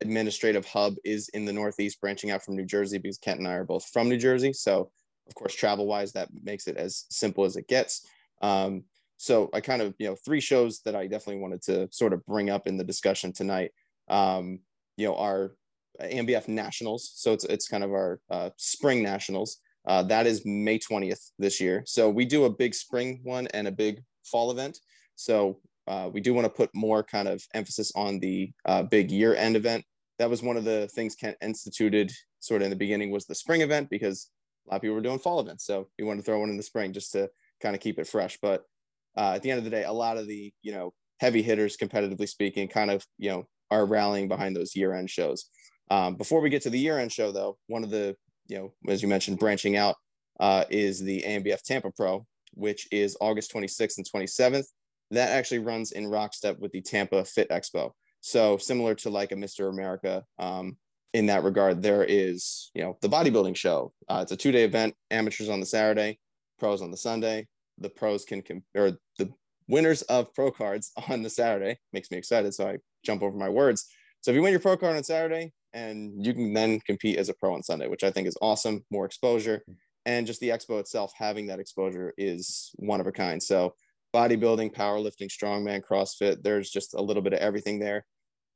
administrative 0.01 0.65
hub 0.65 0.95
is 1.05 1.29
in 1.31 1.45
the 1.45 1.53
Northeast, 1.53 2.01
branching 2.01 2.31
out 2.31 2.45
from 2.45 2.57
New 2.57 2.65
Jersey 2.65 2.99
because 2.99 3.19
Kent 3.19 3.41
and 3.41 3.49
I 3.49 3.55
are 3.55 3.65
both 3.65 3.85
from 3.93 4.09
New 4.09 4.17
Jersey. 4.17 4.53
So, 4.53 4.91
of 5.27 5.35
course, 5.35 5.55
travel 5.55 5.87
wise, 5.87 6.13
that 6.13 6.29
makes 6.43 6.69
it 6.69 6.77
as 6.77 7.05
simple 7.11 7.45
as 7.45 7.57
it 7.57 7.67
gets. 7.67 8.07
Um, 8.43 8.85
so, 9.17 9.51
I 9.53 9.61
kind 9.61 9.83
of, 9.83 9.95
you 9.99 10.07
know, 10.07 10.17
three 10.25 10.41
shows 10.41 10.81
that 10.85 10.95
I 10.95 11.09
definitely 11.09 11.43
wanted 11.43 11.63
to 11.63 11.89
sort 11.91 12.13
of 12.13 12.25
bring 12.27 12.49
up 12.49 12.67
in 12.67 12.77
the 12.77 12.85
discussion 12.85 13.33
tonight. 13.33 13.73
Um, 14.09 14.61
you 14.97 15.09
know, 15.09 15.17
our 15.17 15.57
ANBF 16.01 16.49
Nationals. 16.49 17.13
So 17.17 17.33
it's 17.33 17.45
it's 17.45 17.69
kind 17.69 17.85
of 17.85 17.91
our 17.91 18.21
uh, 18.31 18.51
spring 18.57 19.03
nationals. 19.03 19.59
Uh, 19.87 20.03
that 20.05 20.27
is 20.27 20.45
May 20.45 20.79
20th 20.79 21.31
this 21.39 21.61
year. 21.61 21.83
So 21.87 22.09
we 22.09 22.25
do 22.25 22.45
a 22.45 22.51
big 22.51 22.75
spring 22.75 23.21
one 23.25 23.47
and 23.49 23.67
a 23.67 23.73
big 23.73 24.03
fall 24.25 24.51
event. 24.51 24.79
So 25.17 25.59
uh, 25.91 26.09
we 26.09 26.21
do 26.21 26.33
want 26.33 26.45
to 26.45 26.51
put 26.51 26.71
more 26.73 27.03
kind 27.03 27.27
of 27.27 27.45
emphasis 27.53 27.91
on 27.97 28.21
the 28.21 28.53
uh, 28.65 28.85
big 28.85 29.11
year 29.11 29.35
end 29.35 29.57
event. 29.57 29.85
That 30.21 30.31
was 30.31 30.41
one 30.41 30.57
of 30.57 30.63
the 30.63 30.87
things 30.95 31.17
Kent 31.17 31.37
instituted 31.43 32.13
sort 32.39 32.63
of 32.63 32.67
in 32.67 32.71
the 32.71 32.77
beginning 32.77 33.11
was 33.11 33.27
the 33.27 33.35
spring 33.35 33.63
event 33.63 33.91
because 33.91 34.31
a 34.67 34.71
lot 34.71 34.77
of 34.77 34.83
people 34.83 34.95
were 34.95 35.03
doing 35.03 35.19
fall 35.19 35.41
events. 35.41 35.67
So 35.67 35.89
we 35.99 36.05
wanted 36.05 36.21
to 36.21 36.27
throw 36.27 36.39
one 36.39 36.49
in 36.49 36.57
the 36.57 36.63
spring 36.63 36.93
just 36.93 37.11
to 37.13 37.29
kind 37.61 37.75
of 37.75 37.83
keep 37.83 37.99
it 37.99 38.07
fresh. 38.07 38.39
But 38.41 38.63
uh, 39.17 39.33
at 39.35 39.43
the 39.43 39.51
end 39.51 39.59
of 39.59 39.65
the 39.65 39.71
day, 39.71 39.83
a 39.83 39.93
lot 39.93 40.17
of 40.17 40.29
the, 40.29 40.53
you 40.63 40.71
know, 40.71 40.93
heavy 41.19 41.43
hitters, 41.43 41.77
competitively 41.77 42.29
speaking, 42.29 42.69
kind 42.69 42.93
of, 42.93 43.05
you 43.19 43.31
know, 43.31 43.47
are 43.73 43.85
rallying 43.85 44.29
behind 44.29 44.55
those 44.55 44.77
year 44.77 44.95
end 44.95 45.11
shows. 45.11 45.47
Um, 45.91 46.15
before 46.15 46.41
we 46.41 46.51
get 46.51 46.63
to 46.63 46.71
the 46.71 46.79
year 46.79 47.01
end 47.01 47.11
show, 47.11 47.33
though, 47.33 47.59
one 47.67 47.83
of 47.83 47.91
the, 47.91 48.15
you 48.47 48.59
know, 48.59 48.73
as 48.89 49.03
you 49.03 49.09
mentioned, 49.09 49.41
branching 49.41 49.77
out 49.77 49.97
uh, 50.39 50.65
is 50.71 51.01
the 51.01 51.25
ANBF 51.27 51.63
Tampa 51.63 51.91
Pro, 51.91 52.25
which 52.55 52.87
is 52.93 53.17
August 53.21 53.53
26th 53.53 53.99
and 53.99 54.07
27th 54.09 54.67
that 55.11 55.31
actually 55.31 55.59
runs 55.59 55.93
in 55.93 56.07
rockstep 56.07 56.59
with 56.59 56.73
the 56.73 56.81
Tampa 56.81 57.25
Fit 57.25 57.49
Expo. 57.51 57.93
So 58.21 58.59
similar 58.59 58.95
to 58.97 59.11
like 59.11 59.33
a 59.33 59.37
Mr. 59.37 59.71
America, 59.71 60.25
um, 60.39 60.77
in 61.13 61.27
that 61.27 61.43
regard, 61.43 61.83
there 61.83 62.05
is 62.05 62.71
you 62.75 62.83
know 62.83 62.97
the 63.01 63.09
bodybuilding 63.09 63.57
show. 63.57 63.93
Uh, 64.09 64.21
it's 64.23 64.33
a 64.33 64.37
two 64.37 64.53
day 64.53 64.65
event. 64.65 64.95
Amateurs 65.11 65.49
on 65.49 65.61
the 65.61 65.67
Saturday, 65.67 66.19
pros 66.59 66.83
on 66.83 66.91
the 66.91 66.97
Sunday. 66.97 67.49
The 67.79 67.91
pros 67.91 68.25
can 68.25 68.43
com- 68.43 68.63
or 68.77 68.93
the 69.19 69.33
winners 69.67 70.03
of 70.03 70.33
pro 70.35 70.51
cards 70.51 70.93
on 71.09 71.23
the 71.23 71.31
Saturday 71.31 71.79
makes 71.93 72.11
me 72.11 72.19
excited. 72.19 72.55
So 72.55 72.69
I 72.69 72.79
jump 73.05 73.23
over 73.23 73.37
my 73.37 73.49
words. 73.49 73.87
So 74.21 74.31
if 74.31 74.35
you 74.35 74.43
win 74.43 74.53
your 74.53 74.61
pro 74.61 74.77
card 74.77 74.97
on 74.97 75.03
Saturday, 75.03 75.53
and 75.73 76.25
you 76.25 76.35
can 76.35 76.53
then 76.53 76.81
compete 76.81 77.19
as 77.19 77.29
a 77.29 77.35
pro 77.35 77.55
on 77.55 77.63
Sunday, 77.63 77.87
which 77.87 78.05
I 78.05 78.11
think 78.11 78.29
is 78.29 78.37
awesome. 78.43 78.85
More 78.91 79.07
exposure, 79.07 79.63
and 80.07 80.27
just 80.27 80.41
the 80.41 80.51
expo 80.51 80.81
itself 80.81 81.13
having 81.17 81.47
that 81.49 81.61
exposure 81.61 82.13
is 82.17 82.71
one 82.77 83.01
of 83.01 83.07
a 83.07 83.13
kind. 83.13 83.43
So 83.43 83.75
bodybuilding, 84.15 84.75
powerlifting, 84.75 85.31
strongman, 85.31 85.83
CrossFit. 85.83 86.43
There's 86.43 86.71
just 86.71 86.95
a 86.95 87.03
little 87.03 87.23
bit 87.23 87.33
of 87.33 87.41
everything 87.41 87.79
there. 87.79 88.05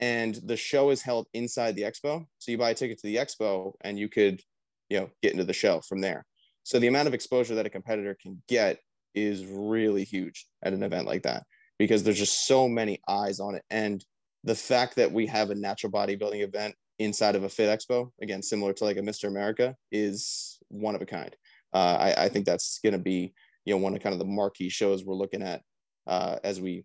And 0.01 0.39
the 0.45 0.57
show 0.57 0.91
is 0.91 1.03
held 1.03 1.27
inside 1.35 1.77
the 1.77 1.83
expo. 1.83 2.25
So 2.39 2.51
you 2.51 2.59
buy 2.59 2.71
a 2.71 2.75
ticket 2.75 2.99
to 2.99 3.07
the 3.07 3.17
expo 3.17 3.73
and 3.83 3.99
you 3.99 4.09
could, 4.09 4.41
you 4.89 5.01
know, 5.01 5.11
get 5.23 5.33
into 5.33 5.45
the 5.45 5.53
show 5.53 5.81
from 5.89 6.01
there. 6.01 6.27
So 6.65 6.79
the 6.79 6.89
amount 6.89 7.09
of 7.09 7.15
exposure 7.15 7.55
that 7.55 7.67
a 7.67 7.71
competitor 7.71 8.17
can 8.21 8.43
get 8.49 8.79
is 9.15 9.45
really 9.47 10.05
huge 10.05 10.47
at 10.63 10.73
an 10.73 10.83
event 10.83 11.07
like 11.07 11.23
that 11.23 11.45
because 11.79 12.03
there's 12.03 12.19
just 12.19 12.47
so 12.47 12.69
many 12.69 13.01
eyes 13.09 13.39
on 13.41 13.55
it. 13.55 13.63
And 13.71 14.05
the 14.43 14.55
fact 14.55 14.97
that 14.97 15.13
we 15.13 15.27
have 15.27 15.51
a 15.51 15.55
natural 15.55 15.93
bodybuilding 15.93 16.43
event 16.43 16.75
inside 16.99 17.35
of 17.35 17.45
a 17.45 17.49
fit 17.49 17.69
expo, 17.69 18.11
again, 18.21 18.43
similar 18.43 18.73
to 18.73 18.85
like 18.85 18.97
a 18.97 19.01
Mr. 19.01 19.29
America, 19.29 19.77
is 19.91 20.59
one 20.69 20.95
of 20.95 21.03
a 21.03 21.07
kind. 21.07 21.35
Uh, 21.73 21.97
I, 22.17 22.25
I 22.25 22.29
think 22.29 22.47
that's 22.47 22.79
going 22.83 22.93
to 22.93 22.99
be 22.99 23.35
you 23.65 23.75
know 23.75 23.79
one 23.79 23.95
of 23.95 24.03
kind 24.03 24.13
of 24.13 24.19
the 24.19 24.25
marquee 24.25 24.69
shows 24.69 25.05
we're 25.05 25.15
looking 25.15 25.43
at 25.43 25.63
uh, 26.07 26.39
as 26.45 26.61
we 26.61 26.85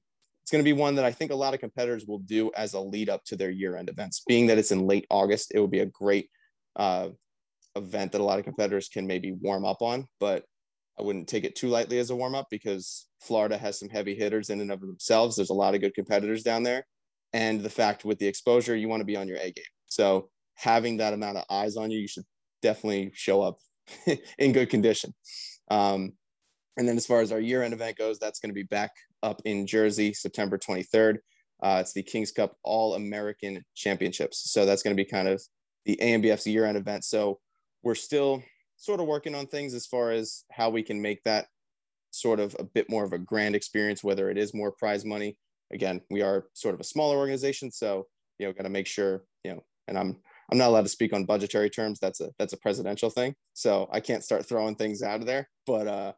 it's 0.49 0.51
going 0.51 0.63
to 0.65 0.67
be 0.67 0.73
one 0.73 0.95
that 0.95 1.05
I 1.05 1.11
think 1.11 1.29
a 1.29 1.35
lot 1.35 1.53
of 1.53 1.59
competitors 1.59 2.05
will 2.07 2.19
do 2.19 2.49
as 2.57 2.73
a 2.73 2.79
lead 2.79 3.07
up 3.07 3.23
to 3.25 3.35
their 3.35 3.51
year 3.51 3.77
end 3.77 3.87
events. 3.87 4.23
Being 4.27 4.47
that 4.47 4.57
it's 4.57 4.71
in 4.71 4.87
late 4.87 5.05
August, 5.11 5.51
it 5.53 5.59
will 5.59 5.67
be 5.67 5.81
a 5.81 5.85
great 5.85 6.27
uh, 6.75 7.09
event 7.75 8.13
that 8.13 8.21
a 8.21 8.23
lot 8.23 8.39
of 8.39 8.45
competitors 8.45 8.89
can 8.89 9.05
maybe 9.05 9.31
warm 9.31 9.63
up 9.63 9.83
on. 9.83 10.07
But 10.19 10.45
I 10.99 11.03
wouldn't 11.03 11.27
take 11.27 11.43
it 11.43 11.55
too 11.55 11.67
lightly 11.67 11.99
as 11.99 12.09
a 12.09 12.15
warm 12.15 12.33
up 12.33 12.47
because 12.49 13.07
Florida 13.21 13.59
has 13.59 13.77
some 13.77 13.89
heavy 13.89 14.15
hitters 14.15 14.49
in 14.49 14.59
and 14.59 14.71
of 14.71 14.81
themselves. 14.81 15.35
There's 15.35 15.51
a 15.51 15.53
lot 15.53 15.75
of 15.75 15.81
good 15.81 15.93
competitors 15.93 16.41
down 16.41 16.63
there. 16.63 16.83
And 17.31 17.61
the 17.61 17.69
fact 17.69 18.03
with 18.03 18.17
the 18.17 18.27
exposure, 18.27 18.75
you 18.75 18.89
want 18.89 19.01
to 19.01 19.05
be 19.05 19.17
on 19.17 19.27
your 19.27 19.37
A 19.37 19.51
game. 19.51 19.63
So 19.85 20.29
having 20.55 20.97
that 20.97 21.13
amount 21.13 21.37
of 21.37 21.45
eyes 21.49 21.77
on 21.77 21.91
you, 21.91 21.99
you 21.99 22.07
should 22.07 22.25
definitely 22.63 23.11
show 23.13 23.43
up 23.43 23.59
in 24.39 24.51
good 24.51 24.71
condition. 24.71 25.13
Um, 25.69 26.13
and 26.79 26.87
then 26.87 26.95
as 26.95 27.05
far 27.05 27.19
as 27.19 27.33
our 27.33 27.41
year 27.41 27.61
end 27.61 27.73
event 27.73 27.97
goes, 27.97 28.19
that's 28.19 28.39
going 28.39 28.51
to 28.51 28.55
be 28.55 28.63
back 28.63 28.91
up 29.21 29.41
in 29.43 29.67
Jersey, 29.67 30.13
September 30.13 30.57
23rd. 30.57 31.17
Uh, 31.61 31.79
it's 31.81 31.91
the 31.91 32.01
Kings 32.01 32.31
Cup 32.31 32.55
All 32.63 32.95
American 32.95 33.61
Championships. 33.75 34.49
So 34.49 34.65
that's 34.65 34.81
going 34.81 34.95
to 34.95 35.03
be 35.03 35.07
kind 35.07 35.27
of 35.27 35.43
the 35.85 35.99
ANBF's 36.01 36.47
year 36.47 36.63
end 36.63 36.77
event. 36.77 37.03
So 37.03 37.41
we're 37.83 37.95
still 37.95 38.41
sort 38.77 39.01
of 39.01 39.07
working 39.07 39.35
on 39.35 39.45
things 39.45 39.73
as 39.73 39.85
far 39.85 40.11
as 40.11 40.45
how 40.53 40.69
we 40.69 40.81
can 40.81 41.01
make 41.01 41.21
that 41.25 41.47
sort 42.11 42.39
of 42.39 42.55
a 42.59 42.63
bit 42.63 42.89
more 42.89 43.03
of 43.03 43.11
a 43.11 43.19
grand 43.19 43.55
experience, 43.57 44.01
whether 44.01 44.29
it 44.29 44.37
is 44.37 44.53
more 44.53 44.71
prize 44.71 45.03
money. 45.03 45.37
Again, 45.73 45.99
we 46.09 46.21
are 46.21 46.45
sort 46.53 46.75
of 46.75 46.79
a 46.79 46.85
smaller 46.85 47.17
organization. 47.17 47.71
So, 47.71 48.07
you 48.39 48.47
know, 48.47 48.53
got 48.53 48.63
to 48.63 48.69
make 48.69 48.87
sure, 48.87 49.25
you 49.43 49.51
know, 49.51 49.65
and 49.89 49.97
I'm, 49.97 50.15
I'm 50.49 50.57
not 50.57 50.69
allowed 50.69 50.83
to 50.83 50.89
speak 50.89 51.11
on 51.11 51.25
budgetary 51.25 51.69
terms. 51.69 51.99
That's 51.99 52.21
a, 52.21 52.29
that's 52.39 52.53
a 52.53 52.57
presidential 52.57 53.09
thing. 53.09 53.35
So 53.53 53.89
I 53.91 53.99
can't 53.99 54.23
start 54.23 54.47
throwing 54.47 54.75
things 54.75 55.03
out 55.03 55.19
of 55.19 55.25
there, 55.25 55.49
but, 55.67 55.85
uh, 55.85 56.13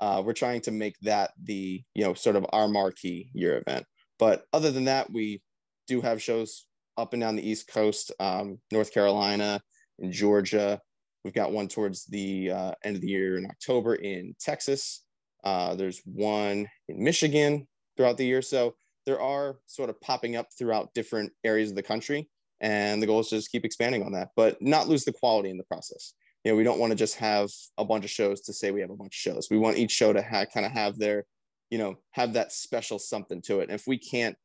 uh, 0.00 0.22
we're 0.24 0.32
trying 0.32 0.60
to 0.62 0.70
make 0.70 0.96
that 1.02 1.32
the 1.42 1.82
you 1.94 2.04
know 2.04 2.14
sort 2.14 2.36
of 2.36 2.46
our 2.52 2.68
marquee 2.68 3.30
year 3.32 3.62
event. 3.66 3.84
But 4.18 4.44
other 4.52 4.70
than 4.70 4.84
that 4.84 5.10
we 5.12 5.42
do 5.86 6.00
have 6.00 6.22
shows 6.22 6.66
up 6.96 7.12
and 7.12 7.22
down 7.22 7.36
the 7.36 7.48
east 7.48 7.68
coast 7.68 8.12
um, 8.20 8.58
north 8.72 8.92
carolina 8.92 9.60
and 9.98 10.12
georgia. 10.12 10.80
We've 11.24 11.34
got 11.34 11.52
one 11.52 11.68
towards 11.68 12.06
the 12.06 12.50
uh, 12.52 12.72
end 12.84 12.96
of 12.96 13.02
the 13.02 13.08
year 13.08 13.36
in 13.36 13.46
october 13.46 13.94
in 13.94 14.34
texas. 14.40 15.04
Uh, 15.44 15.74
there's 15.74 16.00
one 16.04 16.68
in 16.88 17.02
michigan 17.02 17.66
throughout 17.96 18.16
the 18.16 18.26
year. 18.26 18.42
So 18.42 18.74
there 19.06 19.20
are 19.20 19.56
sort 19.66 19.90
of 19.90 20.00
popping 20.00 20.36
up 20.36 20.48
throughout 20.56 20.92
different 20.94 21.32
areas 21.42 21.70
of 21.70 21.76
the 21.76 21.82
country 21.82 22.28
and 22.60 23.02
the 23.02 23.06
goal 23.06 23.20
is 23.20 23.28
to 23.28 23.36
just 23.36 23.50
keep 23.50 23.64
expanding 23.64 24.02
on 24.02 24.12
that 24.12 24.28
but 24.36 24.60
not 24.60 24.88
lose 24.88 25.04
the 25.04 25.12
quality 25.12 25.50
in 25.50 25.56
the 25.56 25.64
process 25.64 26.14
you 26.48 26.54
know, 26.54 26.56
we 26.56 26.64
don't 26.64 26.78
want 26.78 26.92
to 26.92 26.96
just 26.96 27.16
have 27.16 27.50
a 27.76 27.84
bunch 27.84 28.04
of 28.04 28.10
shows 28.10 28.40
to 28.40 28.54
say 28.54 28.70
we 28.70 28.80
have 28.80 28.88
a 28.88 28.96
bunch 28.96 29.14
of 29.14 29.32
shows. 29.32 29.48
We 29.50 29.58
want 29.58 29.76
each 29.76 29.90
show 29.90 30.14
to 30.14 30.22
ha- 30.22 30.46
kind 30.46 30.64
of 30.64 30.72
have 30.72 30.98
their 30.98 31.26
you 31.70 31.78
know, 31.78 31.96
have 32.12 32.32
that 32.34 32.52
special 32.52 32.98
something 32.98 33.42
to 33.42 33.60
it. 33.60 33.64
And 33.64 33.72
if 33.72 33.86
we 33.86 33.98
can't 33.98 34.36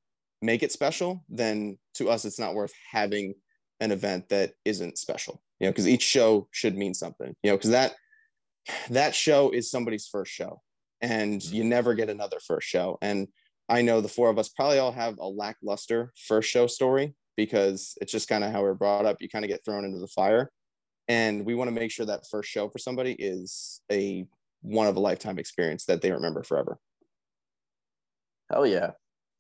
make 0.41 0.63
it 0.63 0.71
special, 0.71 1.23
then 1.29 1.77
to 1.95 2.09
us, 2.09 2.25
it's 2.25 2.39
not 2.39 2.53
worth 2.53 2.73
having 2.91 3.33
an 3.79 3.91
event 3.91 4.29
that 4.29 4.53
isn't 4.65 4.97
special, 4.97 5.41
you 5.59 5.67
know, 5.67 5.71
because 5.71 5.87
each 5.87 6.03
show 6.03 6.47
should 6.51 6.77
mean 6.77 6.93
something, 6.93 7.33
you 7.43 7.51
know, 7.51 7.57
because 7.57 7.71
that, 7.71 7.93
that 8.89 9.15
show 9.15 9.51
is 9.51 9.71
somebody's 9.71 10.07
first 10.07 10.31
show 10.31 10.61
and 11.01 11.41
mm-hmm. 11.41 11.55
you 11.55 11.63
never 11.63 11.93
get 11.93 12.09
another 12.09 12.39
first 12.45 12.67
show. 12.67 12.97
And 13.01 13.27
I 13.69 13.81
know 13.81 14.01
the 14.01 14.09
four 14.09 14.29
of 14.29 14.37
us 14.37 14.49
probably 14.49 14.79
all 14.79 14.91
have 14.91 15.17
a 15.19 15.27
lackluster 15.27 16.11
first 16.27 16.49
show 16.49 16.67
story 16.67 17.15
because 17.37 17.97
it's 18.01 18.11
just 18.11 18.27
kind 18.27 18.43
of 18.43 18.51
how 18.51 18.61
we're 18.61 18.73
brought 18.73 19.05
up. 19.05 19.17
You 19.21 19.29
kind 19.29 19.45
of 19.45 19.49
get 19.49 19.63
thrown 19.65 19.85
into 19.85 19.99
the 19.99 20.07
fire. 20.07 20.51
And 21.07 21.45
we 21.45 21.55
want 21.55 21.67
to 21.67 21.73
make 21.73 21.91
sure 21.91 22.05
that 22.05 22.27
first 22.29 22.49
show 22.49 22.69
for 22.69 22.79
somebody 22.79 23.13
is 23.13 23.81
a 23.91 24.25
one 24.61 24.87
of 24.87 24.95
a 24.95 24.99
lifetime 24.99 25.37
experience 25.37 25.85
that 25.85 26.01
they 26.01 26.11
remember 26.11 26.43
forever. 26.43 26.79
Hell 28.49 28.65
yeah. 28.65 28.91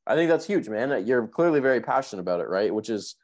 I 0.05 0.15
think 0.15 0.29
that's 0.29 0.45
huge, 0.45 0.67
man. 0.67 1.05
You're 1.07 1.27
clearly 1.27 1.61
very 1.61 1.79
passionate 1.79 2.21
about 2.21 2.41
it, 2.41 2.49
right? 2.49 2.73
Which 2.73 2.89
is 2.89 3.15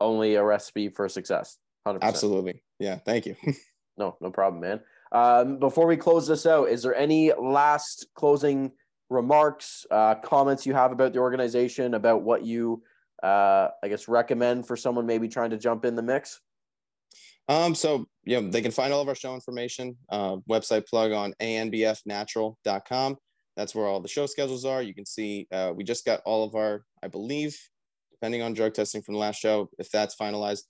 only 0.00 0.36
a 0.36 0.44
recipe 0.44 0.88
for 0.88 1.08
success. 1.08 1.58
100%. 1.86 1.98
Absolutely. 2.02 2.62
Yeah. 2.78 2.98
Thank 3.04 3.26
you. 3.26 3.34
no, 3.96 4.16
no 4.20 4.30
problem, 4.30 4.60
man. 4.60 4.80
Um, 5.10 5.58
before 5.58 5.86
we 5.86 5.96
close 5.96 6.28
this 6.28 6.46
out, 6.46 6.68
is 6.68 6.82
there 6.82 6.94
any 6.94 7.32
last 7.32 8.06
closing 8.14 8.72
remarks, 9.10 9.86
uh, 9.90 10.16
comments 10.16 10.66
you 10.66 10.74
have 10.74 10.92
about 10.92 11.12
the 11.12 11.18
organization, 11.18 11.94
about 11.94 12.22
what 12.22 12.44
you, 12.44 12.82
uh, 13.22 13.68
I 13.82 13.88
guess, 13.88 14.06
recommend 14.06 14.66
for 14.66 14.76
someone 14.76 15.06
maybe 15.06 15.28
trying 15.28 15.50
to 15.50 15.58
jump 15.58 15.84
in 15.84 15.96
the 15.96 16.02
mix? 16.02 16.40
Um, 17.48 17.74
so 17.74 18.06
yeah, 18.24 18.40
they 18.42 18.60
can 18.60 18.70
find 18.70 18.92
all 18.92 19.00
of 19.00 19.08
our 19.08 19.14
show 19.14 19.34
information, 19.34 19.96
uh, 20.10 20.36
website 20.48 20.86
plug 20.86 21.12
on 21.12 21.34
anbfnatural.com. 21.40 23.16
That's 23.56 23.74
where 23.74 23.86
all 23.86 24.00
the 24.00 24.08
show 24.08 24.26
schedules 24.26 24.64
are. 24.64 24.82
You 24.82 24.94
can 24.94 25.06
see 25.06 25.48
uh, 25.50 25.72
we 25.74 25.82
just 25.82 26.04
got 26.04 26.20
all 26.24 26.44
of 26.44 26.54
our, 26.54 26.84
I 27.02 27.08
believe, 27.08 27.58
depending 28.12 28.42
on 28.42 28.52
drug 28.54 28.74
testing 28.74 29.02
from 29.02 29.14
the 29.14 29.20
last 29.20 29.40
show, 29.40 29.68
if 29.78 29.90
that's 29.90 30.14
finalized. 30.14 30.62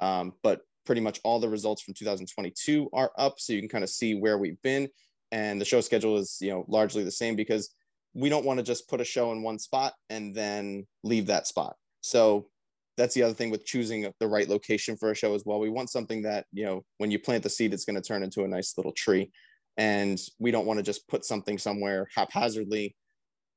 Um, 0.00 0.32
but 0.42 0.62
pretty 0.84 1.00
much 1.00 1.20
all 1.22 1.38
the 1.38 1.48
results 1.48 1.82
from 1.82 1.94
2022 1.94 2.88
are 2.92 3.12
up, 3.16 3.34
so 3.38 3.52
you 3.52 3.60
can 3.60 3.68
kind 3.68 3.84
of 3.84 3.90
see 3.90 4.14
where 4.14 4.38
we've 4.38 4.60
been. 4.62 4.88
And 5.30 5.60
the 5.60 5.64
show 5.64 5.80
schedule 5.80 6.16
is, 6.16 6.38
you 6.40 6.50
know, 6.50 6.64
largely 6.68 7.04
the 7.04 7.12
same 7.12 7.36
because 7.36 7.74
we 8.14 8.28
don't 8.28 8.44
want 8.44 8.58
to 8.58 8.64
just 8.64 8.88
put 8.88 9.00
a 9.00 9.04
show 9.04 9.32
in 9.32 9.42
one 9.42 9.58
spot 9.58 9.94
and 10.10 10.34
then 10.34 10.86
leave 11.04 11.26
that 11.26 11.46
spot. 11.46 11.76
So 12.00 12.48
that's 12.96 13.14
the 13.14 13.22
other 13.22 13.34
thing 13.34 13.50
with 13.50 13.64
choosing 13.64 14.10
the 14.20 14.28
right 14.28 14.48
location 14.48 14.96
for 14.96 15.10
a 15.10 15.14
show 15.14 15.34
as 15.34 15.44
well. 15.44 15.60
We 15.60 15.70
want 15.70 15.90
something 15.90 16.22
that, 16.22 16.46
you 16.52 16.64
know, 16.64 16.84
when 16.98 17.10
you 17.10 17.18
plant 17.18 17.42
the 17.42 17.50
seed, 17.50 17.72
it's 17.72 17.84
going 17.84 18.00
to 18.00 18.06
turn 18.06 18.22
into 18.22 18.44
a 18.44 18.48
nice 18.48 18.74
little 18.76 18.92
tree. 18.92 19.30
And 19.78 20.20
we 20.38 20.50
don't 20.50 20.66
want 20.66 20.78
to 20.78 20.82
just 20.82 21.08
put 21.08 21.24
something 21.24 21.56
somewhere 21.56 22.06
haphazardly 22.14 22.94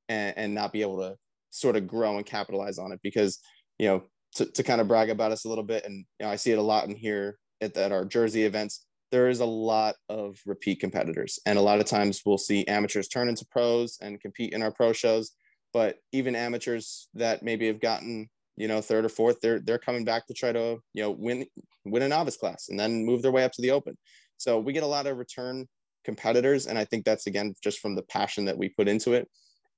and, 0.08 0.36
and 0.36 0.54
not 0.54 0.72
be 0.72 0.80
able 0.80 0.98
to 1.00 1.16
sort 1.50 1.76
of 1.76 1.86
grow 1.86 2.16
and 2.16 2.24
capitalize 2.24 2.78
on 2.78 2.92
it 2.92 3.00
because, 3.02 3.38
you 3.78 3.88
know, 3.88 4.02
to, 4.36 4.46
to 4.46 4.62
kind 4.62 4.80
of 4.80 4.88
brag 4.88 5.10
about 5.10 5.32
us 5.32 5.44
a 5.44 5.48
little 5.48 5.64
bit. 5.64 5.84
And 5.84 6.04
you 6.18 6.26
know, 6.26 6.32
I 6.32 6.36
see 6.36 6.52
it 6.52 6.58
a 6.58 6.62
lot 6.62 6.88
in 6.88 6.94
here 6.94 7.38
at, 7.60 7.76
at 7.76 7.92
our 7.92 8.04
Jersey 8.04 8.44
events. 8.44 8.86
There 9.12 9.28
is 9.28 9.40
a 9.40 9.46
lot 9.46 9.94
of 10.08 10.38
repeat 10.46 10.80
competitors. 10.80 11.38
And 11.46 11.58
a 11.58 11.62
lot 11.62 11.80
of 11.80 11.86
times 11.86 12.22
we'll 12.24 12.38
see 12.38 12.66
amateurs 12.66 13.08
turn 13.08 13.28
into 13.28 13.46
pros 13.50 13.98
and 14.00 14.20
compete 14.20 14.52
in 14.52 14.62
our 14.62 14.72
pro 14.72 14.92
shows. 14.92 15.32
But 15.72 15.98
even 16.12 16.34
amateurs 16.34 17.08
that 17.14 17.42
maybe 17.42 17.66
have 17.66 17.80
gotten 17.80 18.28
you 18.56 18.68
know 18.68 18.80
third 18.80 19.04
or 19.04 19.08
fourth 19.08 19.40
they're 19.40 19.60
they're 19.60 19.78
coming 19.78 20.04
back 20.04 20.26
to 20.26 20.34
try 20.34 20.52
to 20.52 20.78
you 20.94 21.02
know 21.02 21.10
win 21.10 21.46
win 21.84 22.02
a 22.02 22.08
novice 22.08 22.36
class 22.36 22.68
and 22.68 22.78
then 22.78 23.04
move 23.04 23.22
their 23.22 23.32
way 23.32 23.44
up 23.44 23.52
to 23.52 23.62
the 23.62 23.70
open. 23.70 23.96
So 24.38 24.58
we 24.58 24.72
get 24.72 24.82
a 24.82 24.86
lot 24.86 25.06
of 25.06 25.18
return 25.18 25.66
competitors 26.04 26.66
and 26.66 26.78
i 26.78 26.84
think 26.84 27.04
that's 27.04 27.26
again 27.26 27.52
just 27.64 27.80
from 27.80 27.96
the 27.96 28.02
passion 28.02 28.44
that 28.44 28.58
we 28.58 28.68
put 28.68 28.88
into 28.88 29.12
it. 29.12 29.28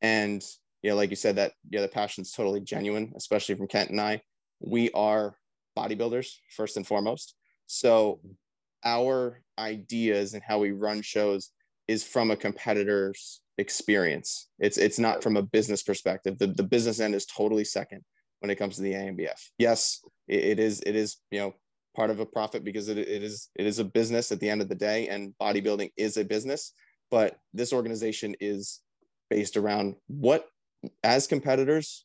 And 0.03 0.43
yeah 0.83 0.93
like 0.93 1.11
you 1.11 1.17
said 1.17 1.37
that 1.37 1.53
yeah 1.71 1.81
the 1.81 1.89
passion 1.89 2.23
is 2.23 2.33
totally 2.33 2.61
genuine 2.61 3.13
especially 3.17 3.55
from 3.57 3.69
kent 3.69 3.91
and 3.91 4.01
i. 4.01 4.21
We 4.61 4.91
are 4.93 5.37
bodybuilders 5.77 6.29
first 6.57 6.77
and 6.77 6.87
foremost. 6.87 7.35
So 7.67 8.21
our 8.85 9.43
ideas 9.59 10.35
and 10.35 10.43
how 10.47 10.59
we 10.59 10.73
run 10.73 11.03
shows 11.03 11.51
is 11.87 12.05
from 12.05 12.31
a 12.31 12.37
competitor's 12.37 13.41
experience. 13.57 14.49
It's 14.59 14.79
it's 14.79 14.99
not 14.99 15.23
from 15.23 15.37
a 15.37 15.43
business 15.43 15.83
perspective. 15.83 16.39
The, 16.39 16.49
the 16.49 16.63
business 16.63 17.01
end 17.01 17.15
is 17.15 17.27
totally 17.27 17.65
second 17.65 18.03
when 18.41 18.51
it 18.51 18.57
comes 18.57 18.77
to 18.77 18.83
the 18.83 18.93
ANBF. 18.93 19.41
Yes, 19.59 20.01
it, 20.27 20.45
it 20.45 20.61
is 20.61 20.81
it 20.87 20.95
is 20.95 21.19
you 21.31 21.41
know 21.41 21.55
part 21.97 22.11
of 22.11 22.21
a 22.21 22.27
profit 22.27 22.65
because 22.65 22.89
it, 22.89 22.99
it 22.99 23.23
is 23.23 23.51
it 23.57 23.67
is 23.67 23.79
a 23.79 23.85
business 23.85 24.31
at 24.33 24.41
the 24.41 24.49
end 24.49 24.63
of 24.63 24.69
the 24.69 24.75
day, 24.75 25.09
and 25.09 25.35
bodybuilding 25.41 25.91
is 25.97 26.17
a 26.17 26.25
business. 26.25 26.73
But 27.11 27.39
this 27.55 27.73
organization 27.73 28.35
is 28.41 28.81
based 29.31 29.57
around 29.57 29.97
what, 30.09 30.47
as 31.03 31.27
competitors, 31.27 32.05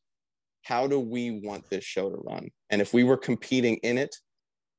how 0.63 0.87
do 0.87 0.99
we 0.99 1.41
want 1.43 1.69
this 1.69 1.83
show 1.83 2.09
to 2.09 2.15
run? 2.15 2.49
And 2.69 2.81
if 2.81 2.93
we 2.93 3.03
were 3.03 3.17
competing 3.17 3.75
in 3.77 3.97
it, 3.97 4.15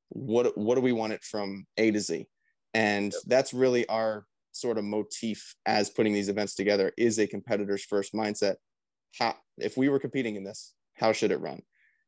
what 0.09 0.57
what 0.57 0.75
do 0.75 0.81
we 0.81 0.91
want 0.91 1.13
it 1.13 1.23
from 1.23 1.65
A 1.77 1.91
to 1.91 1.99
Z? 1.99 2.25
And 2.73 3.13
that's 3.25 3.53
really 3.53 3.87
our 3.87 4.25
sort 4.51 4.77
of 4.77 4.83
motif 4.83 5.55
as 5.65 5.89
putting 5.89 6.13
these 6.13 6.29
events 6.29 6.55
together 6.55 6.91
is 6.97 7.19
a 7.19 7.27
competitor's 7.27 7.83
first 7.83 8.13
mindset. 8.13 8.55
How, 9.17 9.35
if 9.57 9.77
we 9.77 9.89
were 9.89 9.99
competing 9.99 10.35
in 10.35 10.43
this, 10.43 10.73
how 10.95 11.11
should 11.11 11.31
it 11.31 11.41
run? 11.41 11.61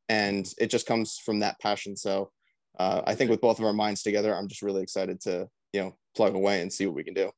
And 0.10 0.52
it 0.58 0.70
just 0.70 0.88
comes 0.88 1.20
from 1.24 1.40
that 1.40 1.60
passion. 1.60 1.96
So 1.96 2.32
uh, 2.80 3.02
i 3.06 3.16
think 3.16 3.30
with 3.30 3.42
both 3.42 3.60
of 3.60 3.66
our 3.66 3.74
minds 3.74 4.04
together 4.04 4.36
i'm 4.36 4.48
just 4.48 4.62
really 4.62 4.84
excited 4.84 5.20
to 5.20 5.48
you 5.74 5.82
know 5.82 5.96
plug 6.16 6.36
away 6.36 6.62
and 6.62 6.72
see 6.72 6.86
what 6.86 6.96
we 6.96 7.04
can 7.04 7.14
do. 7.14 7.30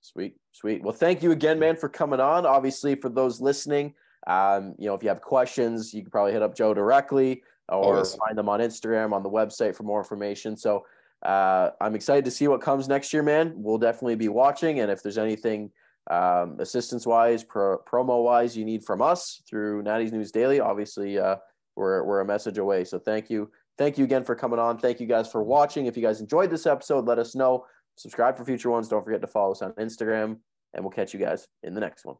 Sweet 0.00 0.34
sweet. 0.52 0.82
Well 0.82 0.94
thank 0.94 1.22
you 1.22 1.32
again 1.32 1.58
man 1.58 1.76
for 1.76 1.88
coming 1.88 2.20
on. 2.20 2.46
Obviously 2.46 2.94
for 2.94 3.08
those 3.08 3.40
listening 3.40 3.94
um, 4.26 4.74
you 4.78 4.86
know 4.86 4.94
if 4.94 5.02
you 5.02 5.08
have 5.08 5.20
questions 5.20 5.92
you 5.92 6.02
can 6.02 6.10
probably 6.10 6.32
hit 6.32 6.42
up 6.42 6.56
joe 6.56 6.74
directly 6.74 7.42
or 7.68 7.96
Always. 7.96 8.14
find 8.14 8.36
them 8.36 8.48
on 8.48 8.60
instagram 8.60 9.12
on 9.12 9.22
the 9.22 9.30
website 9.30 9.76
for 9.76 9.82
more 9.82 10.00
information. 10.00 10.56
So 10.56 10.84
uh, 11.24 11.70
i'm 11.80 11.94
excited 11.94 12.24
to 12.24 12.30
see 12.30 12.48
what 12.48 12.60
comes 12.60 12.88
next 12.88 13.12
year 13.12 13.22
man. 13.22 13.52
We'll 13.56 13.78
definitely 13.78 14.16
be 14.16 14.28
watching. 14.28 14.80
And 14.80 14.90
if 14.90 15.02
there's 15.02 15.18
anything 15.18 15.70
um, 16.10 16.56
assistance 16.60 17.06
wise, 17.06 17.44
pro- 17.44 17.78
promo 17.78 18.24
wise, 18.24 18.56
you 18.56 18.64
need 18.64 18.84
from 18.84 19.00
us 19.00 19.42
through 19.48 19.82
Natty's 19.82 20.12
News 20.12 20.32
Daily. 20.32 20.60
Obviously, 20.60 21.18
uh, 21.18 21.36
we're, 21.76 22.02
we're 22.04 22.20
a 22.20 22.24
message 22.24 22.58
away. 22.58 22.84
So 22.84 22.98
thank 22.98 23.30
you. 23.30 23.50
Thank 23.78 23.98
you 23.98 24.04
again 24.04 24.24
for 24.24 24.34
coming 24.34 24.58
on. 24.58 24.78
Thank 24.78 25.00
you 25.00 25.06
guys 25.06 25.30
for 25.30 25.42
watching. 25.42 25.86
If 25.86 25.96
you 25.96 26.02
guys 26.02 26.20
enjoyed 26.20 26.50
this 26.50 26.66
episode, 26.66 27.06
let 27.06 27.18
us 27.18 27.34
know. 27.34 27.64
Subscribe 27.96 28.36
for 28.36 28.44
future 28.44 28.70
ones. 28.70 28.88
Don't 28.88 29.04
forget 29.04 29.20
to 29.20 29.26
follow 29.26 29.52
us 29.52 29.62
on 29.62 29.72
Instagram, 29.72 30.38
and 30.74 30.84
we'll 30.84 30.90
catch 30.90 31.14
you 31.14 31.20
guys 31.20 31.46
in 31.62 31.74
the 31.74 31.80
next 31.80 32.04
one. 32.04 32.16